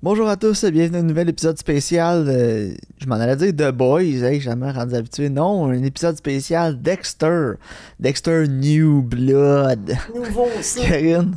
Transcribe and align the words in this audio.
Bonjour 0.00 0.28
à 0.28 0.36
tous, 0.36 0.64
bienvenue 0.66 0.98
à 0.98 1.00
un 1.00 1.02
nouvel 1.02 1.28
épisode 1.28 1.58
spécial. 1.58 2.26
euh, 2.28 2.70
je 2.98 3.06
m'en 3.06 3.16
allais 3.16 3.34
dire 3.34 3.52
The 3.52 3.74
Boys, 3.74 4.22
hey, 4.22 4.40
jamais 4.40 4.70
rendu 4.70 4.94
habitué. 4.94 5.28
Non, 5.28 5.66
un 5.66 5.82
épisode 5.82 6.16
spécial 6.16 6.80
Dexter. 6.80 7.54
Dexter 7.98 8.46
New 8.46 9.02
Blood. 9.02 9.96
Nouveau 10.14 10.46
aussi. 10.56 10.80
Karine, 10.86 11.34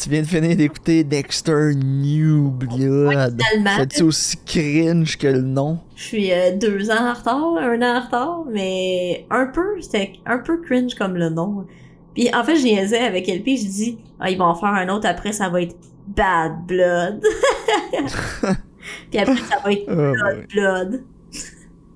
tu 0.00 0.08
viens 0.08 0.22
de 0.22 0.26
finir 0.26 0.56
d'écouter 0.56 1.02
Dexter 1.02 1.74
New 1.74 2.52
Blood. 2.52 3.40
finalement. 3.42 3.70
C'est-tu 3.76 4.02
aussi 4.04 4.36
cringe 4.46 5.18
que 5.18 5.26
le 5.26 5.42
nom? 5.42 5.80
Je 5.96 6.02
suis 6.04 6.32
euh, 6.32 6.56
deux 6.56 6.92
ans 6.92 7.08
en 7.10 7.14
retard, 7.14 7.56
un 7.58 7.82
an 7.82 7.96
en 7.96 8.00
retard, 8.04 8.44
mais 8.52 9.26
un 9.30 9.46
peu, 9.46 9.80
c'était 9.80 10.12
un 10.26 10.38
peu 10.38 10.60
cringe 10.62 10.94
comme 10.94 11.16
le 11.16 11.28
nom. 11.28 11.66
Puis 12.14 12.32
en 12.32 12.44
fait, 12.44 12.54
je 12.54 12.62
niaisais 12.62 13.00
avec 13.00 13.26
LP, 13.26 13.56
je 13.58 13.66
dis, 13.66 13.98
ah, 14.20 14.30
ils 14.30 14.38
vont 14.38 14.44
en 14.44 14.54
faire 14.54 14.68
un 14.68 14.88
autre 14.90 15.08
après, 15.08 15.32
ça 15.32 15.48
va 15.48 15.60
être 15.62 15.74
Bad 16.06 16.66
Blood. 16.66 17.22
Puis 19.10 19.18
après, 19.18 19.36
ça 19.36 19.58
va 19.64 19.72
être 19.72 19.84
Oh 19.88 20.12
Blood. 20.12 20.46
Blood. 20.52 21.02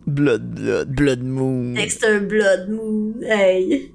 Blood, 0.07 0.55
Blood, 0.55 0.89
Blood 0.95 1.23
Moon. 1.23 1.75
Dexter 1.75 2.21
Blood 2.21 2.71
Moon. 2.71 3.15
Hey. 3.23 3.93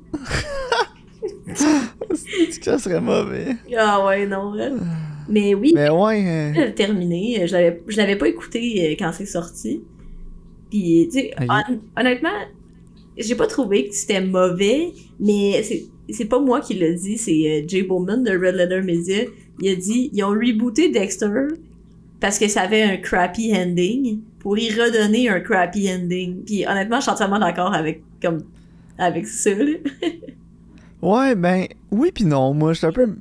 Que 1.48 1.55
ça 2.63 2.77
serait 2.77 3.02
mauvais? 3.02 3.55
Ah 3.76 4.05
ouais, 4.05 4.26
non. 4.27 4.54
hein. 4.59 4.77
Mais 5.30 5.55
oui, 5.55 5.71
Mais 5.73 5.90
ouais, 5.90 6.23
euh, 6.27 6.54
Euh, 6.68 6.71
terminé. 6.71 7.48
Je 7.48 7.54
l'avais, 7.98 8.16
pas 8.16 8.27
écouté 8.27 8.91
euh, 8.91 8.95
quand 8.99 9.12
c'est 9.13 9.26
sorti. 9.26 9.84
Puis, 10.70 11.07
tu 11.12 11.20
sais, 11.20 11.32
hon- 11.40 11.80
honnêtement, 11.99 12.30
j'ai 13.18 13.35
pas 13.35 13.48
trouvé 13.48 13.88
que 13.88 13.95
c'était 13.95 14.21
mauvais, 14.21 14.91
mais 15.20 15.63
c'est, 16.09 16.26
pas 16.26 16.40
moi 16.40 16.62
qui 16.62 16.73
l'ai 16.73 16.93
dit, 16.95 17.18
c'est 17.18 17.32
euh, 17.32 17.68
Jay 17.68 17.84
Bowman 17.84 18.23
de 18.23 18.32
Red 18.32 18.55
Letter 18.55 18.82
Media. 18.82 19.23
Il 19.62 19.71
a 19.71 19.75
dit, 19.75 20.09
ils 20.13 20.23
ont 20.23 20.30
rebooté 20.30 20.89
Dexter 20.89 21.27
parce 22.20 22.39
que 22.39 22.48
ça 22.48 22.62
avait 22.62 22.84
un 22.84 22.98
crappy 22.98 23.53
ending 23.55 24.21
pour 24.39 24.57
y 24.57 24.70
redonner 24.70 25.29
un 25.29 25.39
crappy 25.39 25.90
ending. 25.91 26.43
Puis, 26.46 26.65
honnêtement, 26.68 26.98
je 26.98 27.04
suis 27.04 27.12
entièrement 27.12 27.40
d'accord 27.40 27.74
avec, 27.74 28.01
comme, 28.21 28.43
avec 28.98 29.27
ça, 29.27 29.51
là. 29.54 29.74
ouais, 31.01 31.35
ben, 31.35 31.65
oui 31.91 32.12
pis 32.12 32.26
non. 32.26 32.54
Moi, 32.54 32.74
je 32.74 32.79
suis 32.79 32.87
un 32.87 32.91
peu, 32.91 33.15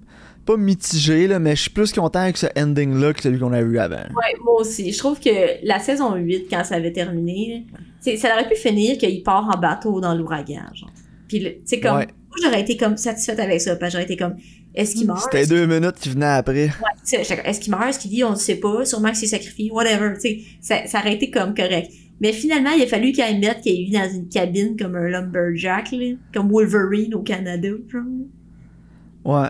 pas 0.46 0.56
mitigé, 0.56 1.26
là, 1.26 1.38
mais 1.38 1.54
je 1.56 1.62
suis 1.62 1.70
plus 1.70 1.92
content 1.92 2.20
avec 2.20 2.36
ce 2.36 2.46
ending-là 2.56 3.12
que 3.12 3.22
celui 3.22 3.38
qu'on 3.38 3.52
a 3.52 3.60
eu 3.60 3.78
avant. 3.78 3.96
Ouais, 3.96 4.36
moi 4.42 4.60
aussi. 4.60 4.92
Je 4.92 4.98
trouve 4.98 5.20
que 5.20 5.64
la 5.64 5.78
saison 5.78 6.14
8, 6.14 6.46
quand 6.50 6.64
ça 6.64 6.76
avait 6.76 6.92
terminé, 6.92 7.66
là, 8.04 8.16
ça 8.16 8.34
aurait 8.34 8.48
pu 8.48 8.56
finir 8.56 8.98
qu'il 8.98 9.22
part 9.22 9.48
en 9.54 9.60
bateau 9.60 10.00
dans 10.00 10.14
l'ouragan, 10.14 10.62
genre. 10.74 10.90
Puis, 11.28 11.40
tu 11.40 11.50
sais, 11.64 11.80
comme, 11.80 11.96
Ouais. 11.96 12.06
moi, 12.06 12.36
j'aurais 12.42 12.60
été 12.60 12.76
comme 12.76 12.96
satisfaite 12.96 13.38
avec 13.38 13.60
ça, 13.60 13.76
parce 13.76 13.92
j'aurais 13.92 14.04
été 14.04 14.16
comme, 14.16 14.34
est-ce 14.74 14.94
qu'il 14.94 15.06
meurt? 15.06 15.22
C'était 15.22 15.46
deux 15.46 15.66
minutes 15.66 15.96
qui 16.00 16.10
venaient 16.10 16.26
après. 16.26 16.66
Ouais, 16.66 16.70
Est-ce 17.12 17.60
qu'il 17.60 17.70
meurt? 17.70 17.88
Est-ce 17.88 17.98
qu'il 17.98 18.10
vit? 18.10 18.24
On 18.24 18.30
ne 18.30 18.36
sait 18.36 18.56
pas. 18.56 18.84
Sûrement 18.84 19.08
qu'il 19.08 19.18
s'est 19.18 19.26
sacrifié. 19.26 19.70
Whatever. 19.70 20.14
Tu 20.14 20.20
sais, 20.20 20.38
ça, 20.60 20.86
ça 20.86 21.00
aurait 21.00 21.14
été 21.14 21.30
comme 21.30 21.54
correct. 21.54 21.90
Mais 22.20 22.32
finalement, 22.32 22.70
il 22.70 22.82
a 22.82 22.86
fallu 22.86 23.12
qu'il 23.12 23.40
mette 23.40 23.60
qu'il 23.60 23.84
vit 23.84 23.90
dans 23.90 24.08
une 24.08 24.28
cabine 24.28 24.76
comme 24.78 24.94
un 24.94 25.08
lumberjack, 25.08 25.90
là, 25.92 26.14
comme 26.32 26.50
Wolverine 26.50 27.14
au 27.14 27.22
Canada, 27.22 27.68
genre. 27.88 28.02
Ouais. 29.24 29.48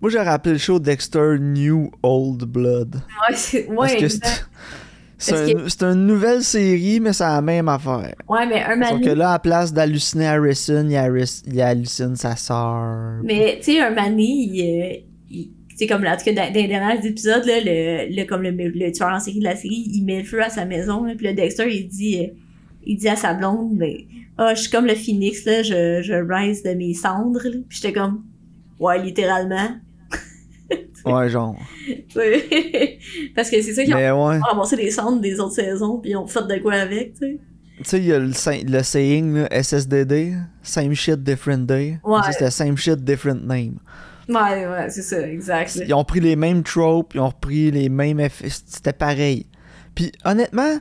Moi, 0.00 0.10
j'aurais 0.10 0.28
appelé 0.28 0.54
le 0.54 0.58
show 0.58 0.78
Dexter 0.78 1.38
New 1.40 1.90
Old 2.02 2.44
Blood. 2.44 2.96
Ouais, 2.96 3.36
c'est, 3.36 3.62
Parce 3.62 3.92
ouais, 3.92 3.98
que 3.98 4.04
exact. 4.04 4.48
C'est 5.18 5.82
un- 5.82 5.92
une 5.94 6.06
nouvelle 6.06 6.42
série, 6.42 7.00
mais 7.00 7.12
c'est 7.12 7.24
la 7.24 7.40
même 7.40 7.68
affaire. 7.68 8.14
ouais, 8.28 8.46
mais 8.46 8.62
un 8.62 8.80
Sauf 8.82 8.92
mané- 8.92 9.04
que 9.06 9.10
là, 9.10 9.32
à 9.34 9.38
place 9.38 9.72
d'halluciner 9.72 10.26
Harrison, 10.26 10.86
il, 10.88 10.96
Harris- 10.96 11.42
il 11.46 11.60
hallucine 11.60 12.16
sa 12.16 12.36
sœur. 12.36 13.20
Mais, 13.22 13.58
tu 13.62 13.72
sais, 13.72 13.80
un 13.80 13.90
mané, 13.90 14.24
il, 14.24 14.60
euh, 14.62 14.96
il- 15.30 15.50
tu 15.70 15.76
sais, 15.76 15.86
comme, 15.86 16.02
là, 16.04 16.14
en 16.14 16.16
tout 16.16 16.24
cas, 16.24 16.32
dans, 16.32 16.52
les 16.52 16.68
derniers 16.68 17.06
épisodes, 17.06 17.44
là, 17.46 17.60
le, 17.64 18.14
le, 18.14 18.24
comme 18.24 18.42
le, 18.42 18.50
le 18.50 18.92
tueur 18.92 19.08
en 19.10 19.20
série 19.20 19.38
de 19.40 19.44
la 19.44 19.56
série, 19.56 19.84
il 19.92 20.04
met 20.04 20.18
le 20.18 20.24
feu 20.24 20.42
à 20.42 20.48
sa 20.50 20.64
maison, 20.64 21.04
là, 21.04 21.14
puis 21.16 21.26
le 21.26 21.34
Dexter, 21.34 21.66
il 21.68 21.88
dit, 21.88 22.20
euh, 22.20 22.26
il 22.86 22.96
dit 22.96 23.08
à 23.08 23.16
sa 23.16 23.34
blonde, 23.34 23.76
ben, 23.78 23.92
ah, 24.38 24.54
je 24.54 24.62
suis 24.62 24.70
comme 24.70 24.86
le 24.86 24.94
phoenix, 24.94 25.44
là, 25.46 25.62
je, 25.62 26.00
je 26.02 26.14
rise 26.14 26.62
de 26.62 26.70
mes 26.74 26.92
cendres, 26.94 27.40
là. 27.44 27.50
Puis 27.68 27.78
j'étais 27.80 27.92
comme, 27.92 28.24
ouais, 28.80 29.02
littéralement. 29.02 29.68
Ouais, 31.04 31.28
genre. 31.28 31.56
Parce 33.34 33.50
que 33.50 33.60
c'est 33.62 33.74
ça 33.74 33.84
qu'ils 33.84 33.94
ont 33.94 34.28
ouais. 34.28 34.38
ramassé 34.38 34.76
les 34.76 34.90
cendres 34.90 35.20
des 35.20 35.38
autres 35.40 35.54
saisons, 35.54 35.98
puis 35.98 36.12
ils 36.12 36.16
ont 36.16 36.26
fait 36.26 36.46
de 36.46 36.58
quoi 36.62 36.74
avec, 36.74 37.14
tu 37.14 37.18
sais. 37.20 37.38
Tu 37.78 37.84
sais, 37.84 37.98
il 37.98 38.04
y 38.06 38.12
a 38.12 38.20
le, 38.20 38.26
le 38.70 38.82
saying, 38.82 39.34
là, 39.34 39.48
SSDD, 39.50 40.34
Same 40.62 40.94
shit, 40.94 41.22
different 41.22 41.66
day. 41.66 41.98
Ouais. 42.04 42.22
Ça, 42.22 42.32
c'était 42.32 42.50
Same 42.50 42.76
shit, 42.76 43.02
different 43.04 43.44
name. 43.44 43.78
Ouais, 44.28 44.66
ouais, 44.66 44.88
c'est 44.90 45.02
ça, 45.02 45.20
exact. 45.28 45.80
Ils 45.86 45.92
ont 45.92 46.04
pris 46.04 46.20
les 46.20 46.36
mêmes 46.36 46.62
tropes, 46.62 47.14
ils 47.14 47.20
ont 47.20 47.28
repris 47.28 47.70
les 47.70 47.88
mêmes 47.88 48.20
effets. 48.20 48.48
C'était 48.48 48.92
pareil. 48.92 49.46
Puis 49.94 50.12
honnêtement, 50.24 50.78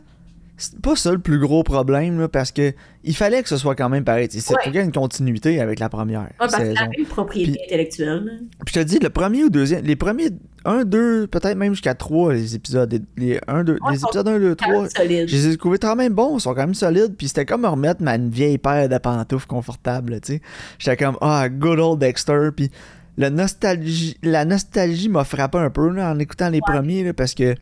c'est 0.57 0.79
pas 0.79 0.95
ça 0.95 1.11
le 1.11 1.17
plus 1.19 1.39
gros 1.39 1.63
problème, 1.63 2.19
là, 2.19 2.27
parce 2.27 2.51
que 2.51 2.73
il 3.03 3.15
fallait 3.15 3.41
que 3.43 3.49
ce 3.49 3.57
soit 3.57 3.75
quand 3.75 3.89
même 3.89 4.03
pareil. 4.03 4.29
Il 4.33 4.41
faut 4.41 4.53
Ouais. 4.53 4.83
une 4.83 4.91
continuité 4.91 5.59
avec 5.59 5.79
la 5.79 5.89
première 5.89 6.21
Ouais, 6.21 6.27
parce 6.37 6.53
que 6.55 6.61
saison. 6.61 6.75
la 6.75 6.87
même 6.87 7.05
propriété 7.07 7.51
Puis- 7.53 7.61
intellectuelle. 7.65 8.41
Puis 8.65 8.73
je 8.75 8.79
te 8.79 8.85
dis, 8.85 8.99
le 8.99 9.09
premier 9.09 9.43
ou 9.43 9.49
deuxième, 9.49 9.83
les 9.83 9.95
premiers 9.95 10.29
1, 10.65 10.85
2, 10.85 11.27
peut-être 11.27 11.57
même 11.57 11.73
jusqu'à 11.73 11.95
3, 11.95 12.33
les 12.33 12.55
épisodes. 12.55 13.01
Les, 13.17 13.39
1, 13.47 13.63
2, 13.63 13.73
Ouais, 13.73 13.79
les 13.93 14.03
épisodes 14.03 14.27
1, 14.27 14.39
2, 14.39 14.55
Quand 14.55 14.67
même 14.69 14.87
3. 14.87 14.89
solide. 14.89 15.27
Je 15.27 15.35
les 15.35 15.47
ai 15.49 15.57
trouvés 15.57 15.77
quand 15.79 15.95
même 15.95 16.13
bons, 16.13 16.37
ils 16.37 16.41
sont 16.41 16.53
quand 16.53 16.61
même 16.61 16.73
solides, 16.75 17.15
puis 17.17 17.27
c'était 17.27 17.45
comme 17.45 17.61
me 17.63 17.67
remettre 17.67 18.01
ma 18.01 18.15
une 18.15 18.29
vieille 18.29 18.57
paire 18.59 18.87
de 18.87 18.97
pantoufles 18.99 19.47
confortables, 19.47 20.21
tu 20.21 20.33
sais. 20.33 20.41
J'étais 20.79 21.03
comme, 21.03 21.17
ah, 21.21 21.49
good 21.49 21.79
old 21.79 21.99
Dexter, 21.99 22.49
puis 22.55 22.69
la 23.17 23.29
nostalgie, 23.29 24.17
la 24.23 24.45
nostalgie 24.45 25.09
m'a 25.09 25.23
frappé 25.23 25.57
un 25.57 25.69
peu 25.69 25.89
là, 25.89 26.11
en 26.11 26.19
écoutant 26.19 26.49
les 26.49 26.61
premiers, 26.61 27.03
là, 27.03 27.13
parce 27.13 27.33
que 27.33 27.55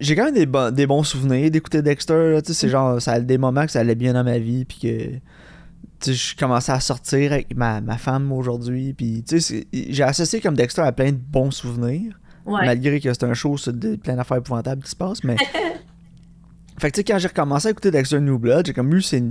j'ai 0.00 0.16
quand 0.16 0.24
même 0.24 0.34
des, 0.34 0.46
bon- 0.46 0.74
des 0.74 0.86
bons 0.86 1.02
souvenirs 1.04 1.50
d'écouter 1.50 1.82
Dexter, 1.82 2.32
là, 2.32 2.40
c'est 2.42 2.68
genre, 2.68 3.00
ça 3.02 3.12
a 3.12 3.20
des 3.20 3.38
moments 3.38 3.66
que 3.66 3.72
ça 3.72 3.80
allait 3.80 3.94
bien 3.94 4.12
dans 4.14 4.24
ma 4.24 4.38
vie, 4.38 4.64
puis 4.64 4.78
que, 4.80 6.10
je 6.12 6.36
commençais 6.36 6.72
à 6.72 6.80
sortir 6.80 7.32
avec 7.32 7.54
ma, 7.56 7.80
ma 7.80 7.96
femme 7.98 8.30
aujourd'hui, 8.32 8.92
puis, 8.94 9.24
j'ai 9.72 10.02
associé 10.02 10.40
comme 10.40 10.54
Dexter 10.56 10.82
à 10.82 10.92
plein 10.92 11.12
de 11.12 11.18
bons 11.18 11.50
souvenirs, 11.50 12.18
Ouais. 12.46 12.66
malgré 12.66 13.00
que 13.00 13.10
c'est 13.12 13.24
un 13.24 13.32
show 13.34 13.56
sur 13.56 13.72
des- 13.72 13.96
plein 13.96 14.16
d'affaires 14.16 14.36
épouvantables 14.38 14.82
qui 14.82 14.90
se 14.90 14.96
passent, 14.96 15.24
mais... 15.24 15.36
fait 16.78 16.90
que 16.90 16.94
tu 16.96 17.00
sais, 17.00 17.04
quand 17.04 17.18
j'ai 17.18 17.28
recommencé 17.28 17.68
à 17.68 17.70
écouter 17.70 17.90
Dexter 17.90 18.20
New 18.20 18.38
Blood, 18.38 18.66
j'ai 18.66 18.72
comme 18.74 18.92
eu 18.94 19.00
ces, 19.00 19.22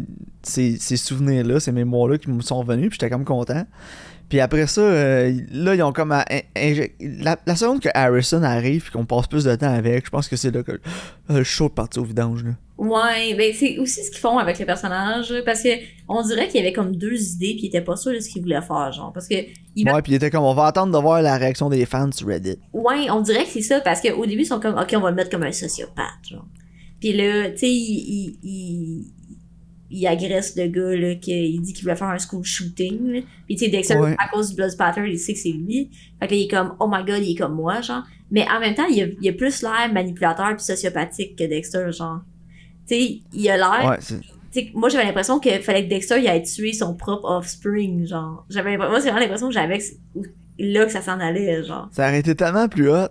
ces, 0.42 0.78
ces 0.80 0.98
souvenirs-là, 0.98 1.60
ces 1.60 1.72
mémoires-là 1.72 2.18
qui 2.18 2.30
me 2.32 2.42
sont 2.42 2.58
revenus, 2.60 2.90
puis 2.90 2.98
j'étais 3.00 3.10
comme 3.12 3.26
content. 3.26 3.66
Puis 4.30 4.40
après 4.40 4.66
ça, 4.68 4.82
euh, 4.82 5.32
là, 5.52 5.76
ils 5.76 5.84
ont 5.84 5.94
comme... 5.94 6.12
à- 6.12 6.26
la, 7.00 7.38
la 7.46 7.56
seconde 7.56 7.80
que 7.82 7.90
Harrison 7.94 8.42
arrive, 8.44 8.84
puis 8.84 8.92
qu'on 8.92 9.06
passe 9.06 9.28
plus 9.28 9.44
de 9.44 9.56
temps 9.56 9.74
avec, 9.74 10.06
je 10.06 10.10
pense 10.10 10.28
que 10.28 10.36
c'est 10.36 10.50
là 10.54 10.64
que 10.64 10.72
euh, 10.72 10.80
le 11.30 11.44
show 11.44 11.68
est 11.68 11.76
parti 11.76 12.00
au 12.00 12.04
vidange, 12.04 12.44
là. 12.44 12.52
Ouais, 12.76 13.36
ben 13.38 13.54
c'est 13.54 13.78
aussi 13.78 14.04
ce 14.04 14.10
qu'ils 14.10 14.20
font 14.20 14.40
avec 14.40 14.58
les 14.58 14.66
personnages, 14.66 15.32
parce 15.46 15.62
que 15.62 15.70
on 16.10 16.24
dirait 16.24 16.48
qu'il 16.48 16.60
y 16.60 16.64
avait 16.64 16.74
comme 16.74 16.96
deux 16.96 17.22
idées 17.34 17.54
puis 17.54 17.62
ils 17.64 17.68
étaient 17.68 17.82
pas 17.82 17.96
sûrs 17.96 18.12
de 18.14 18.20
ce 18.20 18.28
qu'ils 18.30 18.42
voulaient 18.42 18.62
faire, 18.64 18.92
genre, 18.92 19.14
parce 19.14 19.28
que 19.28 19.36
ils 19.76 19.88
Ouais, 19.88 20.02
puis 20.02 20.14
il 20.14 20.16
était 20.16 20.32
comme, 20.32 20.44
on 20.44 20.56
va 20.56 20.66
attendre 20.66 20.92
de 20.92 20.98
voir 21.02 21.22
la 21.22 21.38
réaction 21.38 21.70
des 21.70 21.86
fans 21.86 22.12
sur 22.12 22.28
Reddit. 22.28 22.58
ouais, 22.74 23.10
on 23.12 23.22
dirait 23.22 23.44
que 23.44 23.52
c'est 23.52 23.62
ça, 23.62 23.80
parce 23.82 24.02
qu'au 24.02 24.26
début 24.26 24.42
ils 24.42 24.46
sont 24.48 24.60
comme, 24.60 24.76
ok, 24.76 24.92
on 24.98 25.02
va 25.02 25.12
le 25.12 25.16
mettre 25.16 25.30
comme 25.30 25.44
un 25.44 25.52
sociopathe, 25.52 26.28
genre, 26.30 26.46
puis 27.00 27.14
là, 27.14 27.52
tu 27.52 27.58
sais, 27.60 27.70
il, 27.72 28.38
il, 28.44 28.50
il, 28.50 29.06
il 29.94 30.08
agresse 30.08 30.56
le 30.58 30.68
gars 30.68 30.96
là, 30.96 31.16
qu'il 31.16 31.62
dit 31.62 31.74
qu'il 31.74 31.84
voulait 31.84 31.96
faire 31.96 32.08
un 32.08 32.18
school 32.18 32.44
shooting, 32.44 33.12
là. 33.12 33.20
puis 33.46 33.56
tu 33.56 33.66
sais, 33.66 33.72
Dexter 33.72 33.98
Ouais. 33.98 34.16
à 34.20 34.28
cause 34.30 34.50
du 34.50 34.56
blood 34.56 34.70
spatter, 34.72 35.02
il 35.08 35.20
sait 35.20 35.34
que 35.34 35.40
c'est 35.40 35.50
lui, 35.50 35.90
fait 36.20 36.28
que 36.28 36.32
là, 36.34 36.38
il 36.40 36.44
est 36.46 36.48
comme, 36.50 36.76
oh 36.80 36.88
my 36.92 37.04
god, 37.06 37.24
il 37.24 37.32
est 37.32 37.36
comme 37.38 37.56
moi, 37.56 37.82
genre, 37.82 38.04
mais 38.32 38.46
en 38.50 38.60
même 38.60 38.74
temps, 38.76 38.88
il 38.90 39.02
a, 39.04 39.06
il 39.22 39.30
a 39.30 39.34
plus 39.34 39.62
l'air 39.62 39.92
manipulateur 39.94 40.56
puis 40.56 40.64
sociopathique 40.66 41.36
que 41.38 41.44
Dexter, 41.44 41.92
genre, 41.92 42.22
tu 42.88 42.96
sais, 42.96 43.20
il 43.34 43.50
a 43.50 43.58
l'air 43.58 43.90
Ouais, 43.92 43.98
c'est- 44.00 44.20
moi 44.76 44.88
j'avais 44.90 45.06
l'impression 45.06 45.40
qu'il 45.40 45.62
fallait 45.62 45.84
que 45.86 45.90
Dexter 45.90 46.20
il 46.20 46.28
aille 46.28 46.44
tuer 46.44 46.74
son 46.74 46.94
propre 46.96 47.26
offspring, 47.30 48.06
genre. 48.06 48.46
J'avais 48.50 48.78
moi 48.78 49.00
c'est 49.00 49.08
vraiment 49.10 49.20
l'impression 49.22 49.48
que 49.48 49.54
j'avais 49.54 49.80
là 50.60 50.86
que 50.86 50.92
ça 50.92 51.02
s'en 51.02 51.20
allait, 51.20 51.64
genre. 51.64 51.88
ça 51.92 52.08
aurait 52.08 52.20
été 52.20 52.36
tellement 52.36 52.68
plus 52.68 52.90
hot. 52.90 53.08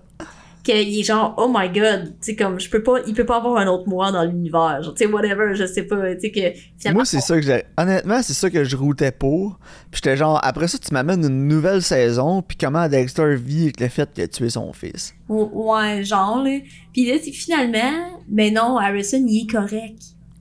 Qu'il 0.62 1.00
est 1.00 1.02
genre 1.02 1.34
oh 1.38 1.50
my 1.52 1.68
god, 1.68 2.14
tu 2.20 2.26
sais 2.26 2.36
comme 2.36 2.60
je 2.60 2.70
peux 2.70 2.82
pas, 2.82 2.98
il 3.06 3.14
peut 3.14 3.26
pas 3.26 3.38
avoir 3.38 3.56
un 3.56 3.66
autre 3.66 3.88
moi 3.88 4.12
dans 4.12 4.22
l'univers, 4.22 4.80
genre 4.82 4.94
tu 4.94 5.04
sais 5.04 5.10
whatever, 5.10 5.54
je 5.54 5.66
sais 5.66 5.82
pas, 5.82 6.14
tu 6.14 6.20
sais 6.20 6.30
que 6.30 6.40
finalement 6.78 6.98
Moi, 6.98 7.04
c'est 7.04 7.20
ça 7.20 7.34
que 7.34 7.42
j'ai. 7.42 7.64
Honnêtement, 7.76 8.22
c'est 8.22 8.32
ça 8.32 8.48
que 8.48 8.62
je 8.62 8.76
routais 8.76 9.10
pour. 9.10 9.58
Puis 9.90 10.00
j'étais 10.04 10.16
genre, 10.16 10.38
après 10.42 10.68
ça, 10.68 10.78
tu 10.78 10.94
m'amènes 10.94 11.24
une 11.24 11.48
nouvelle 11.48 11.82
saison, 11.82 12.42
puis 12.42 12.56
comment 12.56 12.88
Dexter 12.88 13.34
vit 13.34 13.64
avec 13.64 13.80
le 13.80 13.88
fait 13.88 14.12
qu'il 14.12 14.22
a 14.22 14.28
tué 14.28 14.50
son 14.50 14.72
fils. 14.72 15.14
ouais 15.28 16.04
genre 16.04 16.44
là. 16.44 16.58
Puis 16.92 17.06
là 17.06 17.16
c'est 17.22 17.32
finalement, 17.32 18.20
mais 18.28 18.50
non 18.52 18.76
Harrison 18.76 19.24
il 19.26 19.42
est 19.42 19.50
correct, 19.50 20.00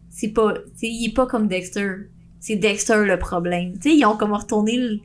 c'est 0.09 0.29
pas, 0.29 0.53
tu 0.53 0.59
sais 0.75 0.87
il 0.87 1.07
est 1.07 1.15
pas 1.15 1.25
comme 1.25 1.47
Dexter, 1.47 2.09
c'est 2.39 2.57
Dexter 2.57 3.05
le 3.05 3.17
problème, 3.17 3.73
tu 3.79 3.89
sais 3.89 3.95
ils 3.95 4.05
ont 4.05 4.17
comme 4.17 4.33
retourné 4.33 4.77
le 4.77 4.99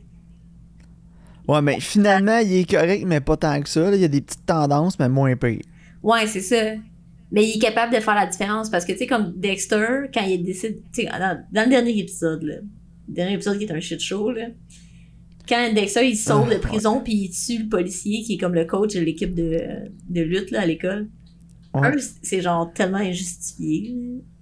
Ouais, 1.49 1.63
mais 1.63 1.79
finalement, 1.81 2.39
il 2.39 2.53
est 2.55 2.71
correct, 2.71 3.05
mais 3.07 3.21
pas 3.21 3.37
tant 3.37 3.61
que 3.61 3.69
ça. 3.69 3.91
là. 3.91 3.95
Il 3.97 4.03
y 4.03 4.05
a 4.05 4.09
des 4.09 4.21
petites 4.21 4.47
tendances, 4.47 4.99
mais 4.99 5.09
moins 5.09 5.37
pire. 5.37 5.61
Ouais, 6.03 6.27
c'est 6.27 6.41
ça. 6.41 6.75
Mais 7.33 7.45
il 7.49 7.57
est 7.57 7.61
capable 7.61 7.95
de 7.95 8.01
faire 8.01 8.15
la 8.15 8.27
différence 8.27 8.71
parce 8.71 8.85
que, 8.85 8.93
tu 8.93 8.99
sais, 8.99 9.07
comme 9.07 9.33
Dexter, 9.37 10.09
quand 10.15 10.23
il 10.25 10.43
décide, 10.45 10.79
tu 10.93 11.03
sais, 11.03 11.09
dans, 11.09 11.45
dans 11.53 11.63
le 11.65 11.71
dernier 11.71 11.99
épisode, 11.99 12.43
là, 12.43 12.55
le 13.09 13.15
dernier 13.15 13.35
épisode 13.35 13.59
qui 13.59 13.65
est 13.65 13.73
un 13.73 13.81
shit 13.81 14.01
show, 14.01 14.31
là, 14.31 14.47
quand 15.49 15.73
Dexter 15.75 16.09
il 16.09 16.17
sauve 16.17 16.49
Ah, 16.51 16.55
de 16.55 16.61
prison 16.61 17.01
puis 17.01 17.13
il 17.15 17.31
tue 17.31 17.63
le 17.63 17.69
policier 17.69 18.23
qui 18.23 18.35
est 18.35 18.39
comme 18.39 18.55
le 18.55 18.65
coach 18.65 18.95
de 18.95 19.01
l'équipe 19.01 19.35
de, 19.35 19.61
de 20.09 20.21
lutte 20.23 20.51
là, 20.51 20.63
à 20.63 20.67
l'école. 20.67 21.09
Ouais. 21.75 21.93
C'est 22.23 22.41
genre 22.41 22.73
tellement 22.73 22.99
injustifié. 22.99 23.95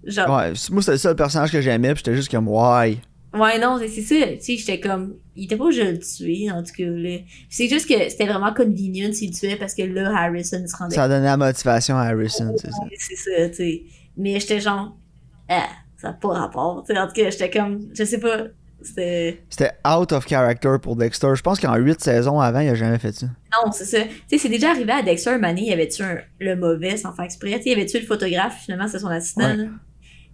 Genre, 0.04 0.28
Ouais, 0.28 0.52
moi 0.70 0.80
c'était 0.82 0.92
le 0.92 0.98
seul 0.98 1.16
personnage 1.16 1.50
que 1.52 1.60
j'aimais, 1.60 1.92
puis 1.94 2.02
j'étais 2.04 2.16
juste 2.16 2.30
comme, 2.30 2.48
ouais. 2.48 2.98
Ouais, 3.34 3.58
non, 3.58 3.78
c'est 3.80 3.88
ça. 4.02 4.14
Tu 4.36 4.40
sais, 4.40 4.56
j'étais 4.56 4.80
comme. 4.80 5.16
Il 5.36 5.44
était 5.44 5.56
pas 5.56 5.64
obligé 5.64 5.84
de 5.84 5.90
le 5.92 5.98
tuer, 5.98 6.50
en 6.50 6.62
tout 6.62 6.72
cas. 6.76 6.84
là. 6.84 7.18
C'est 7.50 7.68
juste 7.68 7.88
que 7.88 8.08
c'était 8.08 8.26
vraiment 8.26 8.54
convenient 8.54 9.12
s'il 9.12 9.30
le 9.30 9.34
tuait 9.36 9.56
parce 9.56 9.74
que 9.74 9.82
là, 9.82 10.12
Harrison 10.16 10.64
se 10.66 10.76
rendait 10.76 10.94
Ça 10.94 11.08
donnait 11.08 11.24
la 11.26 11.36
motivation 11.36 11.96
à 11.96 12.02
Harrison, 12.02 12.54
c'est 12.56 12.70
ça. 12.70 12.78
C'est 12.98 13.16
ça, 13.16 13.48
tu 13.48 13.54
sais. 13.56 13.82
Mais 14.16 14.38
j'étais 14.38 14.60
genre. 14.60 14.96
Ah, 15.48 15.66
ça 16.00 16.08
n'a 16.08 16.14
pas 16.14 16.28
rapport. 16.28 16.84
Tu 16.86 16.94
sais, 16.94 17.00
en 17.00 17.06
tout 17.08 17.14
cas, 17.14 17.30
j'étais 17.30 17.50
comme. 17.50 17.88
Je 17.92 18.04
sais 18.04 18.18
pas. 18.20 18.44
C'était. 18.82 19.42
C'était 19.48 19.70
out 19.88 20.12
of 20.12 20.26
character 20.28 20.76
pour 20.80 20.94
Dexter. 20.94 21.28
Je 21.34 21.42
pense 21.42 21.58
qu'en 21.58 21.74
8 21.76 22.00
saisons 22.02 22.38
avant, 22.38 22.60
il 22.60 22.68
a 22.68 22.74
jamais 22.74 22.98
fait 22.98 23.12
ça. 23.12 23.26
Non, 23.26 23.72
c'est 23.72 23.86
ça. 23.86 24.02
Tu 24.02 24.10
sais, 24.28 24.38
c'est 24.38 24.48
déjà 24.48 24.70
arrivé 24.70 24.92
à 24.92 25.02
Dexter 25.02 25.38
Mané, 25.38 25.62
il 25.66 25.72
avait 25.72 25.88
tué 25.88 26.04
un- 26.04 26.18
le 26.38 26.54
mauvais 26.54 26.96
sans 26.98 27.12
faire 27.14 27.24
exprès? 27.24 27.52
Tu 27.56 27.62
sais, 27.62 27.70
il 27.70 27.72
avait 27.72 27.86
tué 27.86 28.00
le 28.00 28.06
photographe, 28.06 28.60
finalement, 28.64 28.86
c'est 28.86 28.98
son 28.98 29.08
assistant. 29.08 29.46
Ouais. 29.46 29.56
là? 29.56 29.64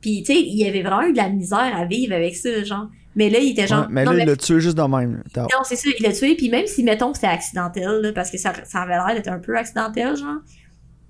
Puis, 0.00 0.22
tu 0.22 0.32
sais, 0.34 0.40
il 0.40 0.66
avait 0.66 0.82
vraiment 0.82 1.02
eu 1.02 1.12
de 1.12 1.16
la 1.18 1.28
misère 1.28 1.76
à 1.76 1.84
vivre 1.84 2.14
avec 2.14 2.34
ça, 2.36 2.64
genre. 2.64 2.88
Mais 3.16 3.28
là, 3.28 3.38
il 3.40 3.50
était 3.50 3.66
genre. 3.66 3.80
Ouais, 3.82 3.86
mais 3.90 4.04
là, 4.04 4.12
il 4.18 4.26
l'a 4.26 4.36
tué 4.36 4.60
juste 4.60 4.76
de 4.78 4.82
même. 4.82 5.22
Non, 5.36 5.48
c'est 5.64 5.76
ça, 5.76 5.88
il 5.98 6.02
l'a 6.02 6.12
tué, 6.12 6.34
puis 6.36 6.48
même 6.48 6.66
si, 6.66 6.82
mettons, 6.84 7.10
que 7.10 7.16
c'était 7.18 7.26
accidentel, 7.26 8.00
là, 8.02 8.12
parce 8.12 8.30
que 8.30 8.38
ça, 8.38 8.52
ça 8.64 8.80
avait 8.82 8.94
l'air 8.94 9.14
d'être 9.14 9.28
un 9.28 9.38
peu 9.40 9.56
accidentel, 9.58 10.16
genre, 10.16 10.38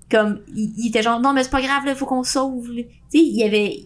comme, 0.09 0.41
il, 0.55 0.73
il 0.77 0.87
était 0.87 1.03
genre, 1.03 1.19
non, 1.21 1.31
mais 1.33 1.43
c'est 1.43 1.49
pas 1.51 1.61
grave, 1.61 1.85
là, 1.85 1.95
faut 1.95 2.05
qu'on 2.05 2.23
sauve. 2.23 2.67
Tu 2.75 2.81
sais, 3.09 3.17
il 3.19 3.37
y 3.37 3.43
avait, 3.43 3.85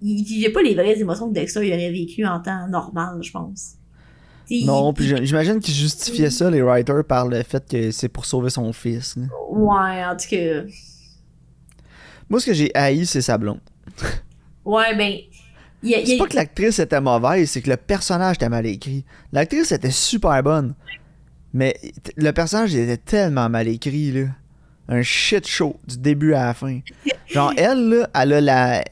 il 0.00 0.22
vivait 0.24 0.50
pas 0.52 0.62
les 0.62 0.74
vraies 0.74 0.98
émotions 0.98 1.28
que 1.28 1.34
Dexter 1.34 1.66
il 1.66 1.72
aurait 1.74 1.90
vécu 1.90 2.24
en 2.24 2.40
temps 2.40 2.68
normal, 2.68 3.18
je 3.22 3.32
pense. 3.32 3.72
Non, 4.64 4.90
il- 4.92 4.94
puis 4.94 5.26
j'imagine 5.26 5.58
qu'ils 5.60 5.74
justifiaient 5.74 6.30
ça, 6.30 6.48
les 6.50 6.62
writers, 6.62 7.04
par 7.04 7.26
le 7.28 7.42
fait 7.42 7.68
que 7.68 7.90
c'est 7.90 8.08
pour 8.08 8.24
sauver 8.24 8.48
son 8.50 8.72
fils. 8.72 9.16
là. 9.16 9.24
Ouais, 9.50 10.04
en 10.06 10.16
tout 10.16 10.28
cas, 10.30 10.62
Moi, 12.30 12.40
ce 12.40 12.46
que 12.46 12.52
j'ai 12.54 12.70
haï, 12.74 13.04
c'est 13.04 13.20
sa 13.22 13.36
blonde. 13.36 13.60
ouais, 14.68 14.94
ben, 14.96 15.14
y 15.82 15.94
a, 15.94 16.04
C'est 16.04 16.16
pas 16.18 16.26
que 16.26 16.36
l'actrice 16.36 16.78
était 16.78 17.00
mauvaise, 17.00 17.50
c'est 17.50 17.62
que 17.62 17.70
le 17.70 17.76
personnage 17.76 18.36
était 18.36 18.48
mal 18.48 18.66
écrit. 18.66 19.04
L'actrice 19.32 19.72
était 19.72 19.90
super 19.90 20.42
bonne, 20.42 20.74
mais 21.52 21.74
le 22.16 22.30
personnage 22.32 22.74
était 22.74 22.96
tellement 22.96 23.48
mal 23.48 23.66
écrit, 23.68 24.12
là. 24.12 24.26
Un 24.90 25.02
shit 25.02 25.46
show 25.46 25.78
du 25.86 25.98
début 25.98 26.32
à 26.34 26.46
la 26.46 26.54
fin. 26.54 26.80
Genre, 27.26 27.52
elle, 27.56 27.88
là, 27.90 28.10
elle 28.14 28.32
a 28.32 28.40
la, 28.40 28.84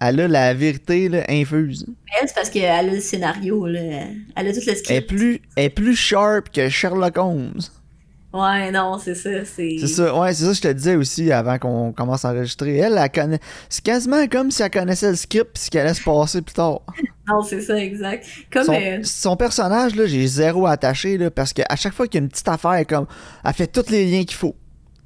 elle 0.00 0.20
a 0.20 0.28
la 0.28 0.52
vérité 0.54 1.08
là, 1.08 1.24
infuse. 1.28 1.86
elle, 2.20 2.28
c'est 2.28 2.34
parce 2.34 2.50
qu'elle 2.50 2.64
a 2.70 2.82
le 2.82 2.98
scénario, 3.00 3.66
là. 3.66 3.80
Elle 4.36 4.48
a 4.48 4.52
tout 4.52 4.58
le 4.58 4.62
Elle 4.68 4.72
est 4.72 4.76
script. 4.76 5.06
plus, 5.08 5.40
elle 5.56 5.64
est 5.66 5.70
plus 5.70 5.94
sharp 5.96 6.50
que 6.52 6.68
Sherlock 6.68 7.16
Holmes. 7.18 7.60
Ouais, 8.34 8.72
non, 8.72 8.98
c'est 8.98 9.14
ça, 9.14 9.44
c'est... 9.44 9.76
C'est 9.78 9.86
ça, 9.86 10.18
ouais, 10.18 10.34
c'est 10.34 10.42
ça 10.42 10.50
que 10.50 10.56
je 10.56 10.60
te 10.62 10.72
disais 10.72 10.96
aussi 10.96 11.30
avant 11.30 11.56
qu'on 11.58 11.92
commence 11.92 12.24
à 12.24 12.30
enregistrer. 12.32 12.76
Elle, 12.78 12.98
elle 13.00 13.10
connaît. 13.12 13.38
C'est 13.68 13.84
quasiment 13.84 14.26
comme 14.26 14.50
si 14.50 14.60
elle 14.60 14.70
connaissait 14.72 15.10
le 15.10 15.14
script 15.16 15.52
pis 15.54 15.60
ce 15.60 15.70
qu'elle 15.70 15.82
allait 15.86 15.94
se 15.94 16.02
passer 16.02 16.42
plus 16.42 16.54
tard. 16.54 16.80
Non, 17.26 17.40
c'est 17.42 17.62
ça, 17.62 17.78
exact. 17.78 18.26
Comme, 18.52 18.64
Son, 18.64 18.74
euh, 18.74 18.98
son 19.02 19.34
personnage, 19.36 19.94
là, 19.96 20.04
j'ai 20.04 20.26
zéro 20.26 20.66
attaché, 20.66 21.16
là, 21.16 21.30
parce 21.30 21.54
qu'à 21.54 21.64
chaque 21.74 21.94
fois 21.94 22.06
qu'il 22.06 22.20
y 22.20 22.22
a 22.22 22.24
une 22.24 22.28
petite 22.28 22.46
affaire, 22.48 22.72
elle 22.74 22.84
comme, 22.84 23.06
elle 23.42 23.52
fait 23.54 23.66
tous 23.66 23.88
les 23.90 24.04
liens 24.04 24.24
qu'il 24.24 24.36
faut. 24.36 24.54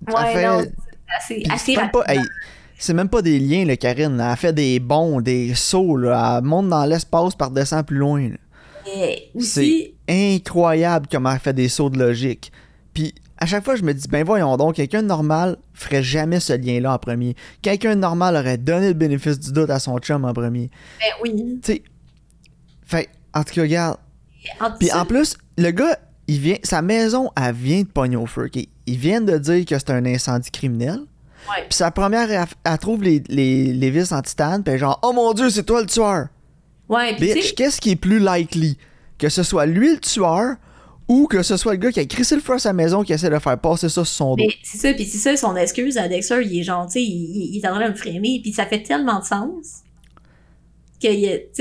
Elle 0.09 0.15
ouais, 0.15 0.33
fait- 0.33 0.47
non, 0.49 0.59
c'est 0.63 0.73
assez, 1.17 1.35
Puis 1.43 1.53
assez 1.53 1.75
c'est 1.75 1.81
même 1.81 1.91
pas, 1.93 1.99
rapide. 2.01 2.21
hey, 2.23 2.27
c'est 2.77 2.93
même 2.95 3.09
pas 3.09 3.23
des 3.23 3.39
liens, 3.39 3.65
là, 3.67 3.77
Karine. 3.77 4.19
Elle 4.21 4.37
fait 4.37 4.53
des 4.53 4.81
bonds, 4.81 5.21
des 5.21 5.55
sauts, 5.55 5.97
là. 5.97 6.39
Elle 6.39 6.45
monte 6.45 6.71
dans 6.71 6.85
l'espace 6.87 7.37
par 7.37 7.53
descend 7.53 7.87
plus 7.87 7.99
loin. 7.99 8.31
aussi, 9.35 9.95
Incroyable 10.09 11.07
comment 11.11 11.31
elle 11.33 11.39
fait 11.39 11.53
des 11.53 11.69
sauts 11.69 11.91
de 11.91 11.99
logique. 12.01 12.51
Puis 12.99 13.15
à 13.37 13.47
chaque 13.47 13.65
fois, 13.65 13.77
je 13.77 13.85
me 13.85 13.95
dis, 13.95 14.09
ben 14.09 14.25
voyons 14.25 14.57
donc, 14.57 14.75
quelqu'un 14.75 15.03
de 15.03 15.07
normal 15.07 15.57
ferait 15.73 16.03
jamais 16.03 16.41
ce 16.41 16.53
lien-là 16.53 16.95
en 16.95 16.99
premier. 16.99 17.37
Quelqu'un 17.63 17.95
de 17.95 18.01
normal 18.01 18.35
aurait 18.35 18.59
donné 18.59 18.89
le 18.89 18.95
bénéfice 18.95 19.39
du 19.39 19.53
doute 19.53 19.71
à 19.71 19.79
son 19.79 20.01
chum 20.01 20.25
en 20.25 20.33
premier. 20.33 20.69
ben 20.99 21.07
oui. 21.23 21.61
Tu 21.63 21.75
sais, 21.75 21.83
fait, 22.85 23.09
en 23.33 23.45
tout 23.45 23.55
cas, 23.55 23.63
regarde. 23.63 23.99
En 24.59 24.73
Puis 24.73 24.91
en 24.91 25.05
plus, 25.05 25.37
le 25.57 25.71
gars, 25.71 25.97
il 26.27 26.41
vient, 26.41 26.57
sa 26.65 26.83
maison, 26.83 27.31
elle 27.37 27.55
vient 27.55 27.83
de 27.83 27.87
pogner 27.87 28.17
au 28.17 28.27
feu. 28.27 28.51
Ils 28.53 28.99
viennent 28.99 29.27
de 29.27 29.39
dire 29.39 29.65
que 29.65 29.79
c'est 29.79 29.91
un 29.91 30.05
incendie 30.05 30.51
criminel. 30.51 30.99
Ouais. 31.49 31.67
Puis 31.69 31.77
sa 31.77 31.93
première, 31.93 32.29
elle, 32.33 32.49
elle 32.65 32.79
trouve 32.79 33.05
les, 33.05 33.23
les, 33.29 33.73
les 33.75 33.91
vis 33.93 34.11
en 34.13 34.23
titane, 34.23 34.65
puis 34.65 34.77
genre, 34.77 34.99
oh 35.05 35.13
mon 35.13 35.33
dieu, 35.35 35.51
c'est 35.51 35.63
toi 35.63 35.83
le 35.83 35.87
tueur. 35.87 36.27
Ouais, 36.89 37.15
Bitch, 37.15 37.55
qu'est-ce 37.55 37.81
qui 37.81 37.91
est 37.91 37.97
plus 37.97 38.19
likely? 38.19 38.77
Que 39.19 39.29
ce 39.29 39.45
soit 39.45 39.67
lui 39.67 39.93
le 39.93 40.01
tueur 40.01 40.57
ou 41.09 41.27
que 41.27 41.43
ce 41.43 41.57
soit 41.57 41.73
le 41.73 41.79
gars 41.79 41.91
qui 41.91 42.01
a 42.01 42.05
crissé 42.05 42.35
le 42.35 42.43
feu 42.43 42.55
à 42.55 42.59
sa 42.59 42.73
maison 42.73 43.03
qui 43.03 43.13
essaie 43.13 43.31
de 43.31 43.39
faire 43.39 43.59
passer 43.59 43.89
ça 43.89 44.05
sur 44.05 44.07
son 44.07 44.37
dos. 44.37 44.45
mais 44.45 44.55
c'est 44.63 44.79
ça, 44.79 44.93
pis 44.93 45.05
c'est 45.07 45.19
ça, 45.19 45.37
son 45.37 45.57
excuse 45.57 45.97
à 45.97 46.07
Dexter, 46.07 46.43
il 46.45 46.61
est 46.61 46.65
sais, 46.65 47.03
il, 47.03 47.55
il, 47.55 47.59
est 47.59 47.67
en 47.67 47.75
train 47.75 47.87
de 47.87 47.93
me 47.93 47.97
frémir, 47.97 48.41
pis 48.43 48.53
ça 48.53 48.67
fait 48.67 48.83
tellement 48.83 49.19
de 49.21 49.25
sens. 49.25 49.83
Que, 51.03 51.09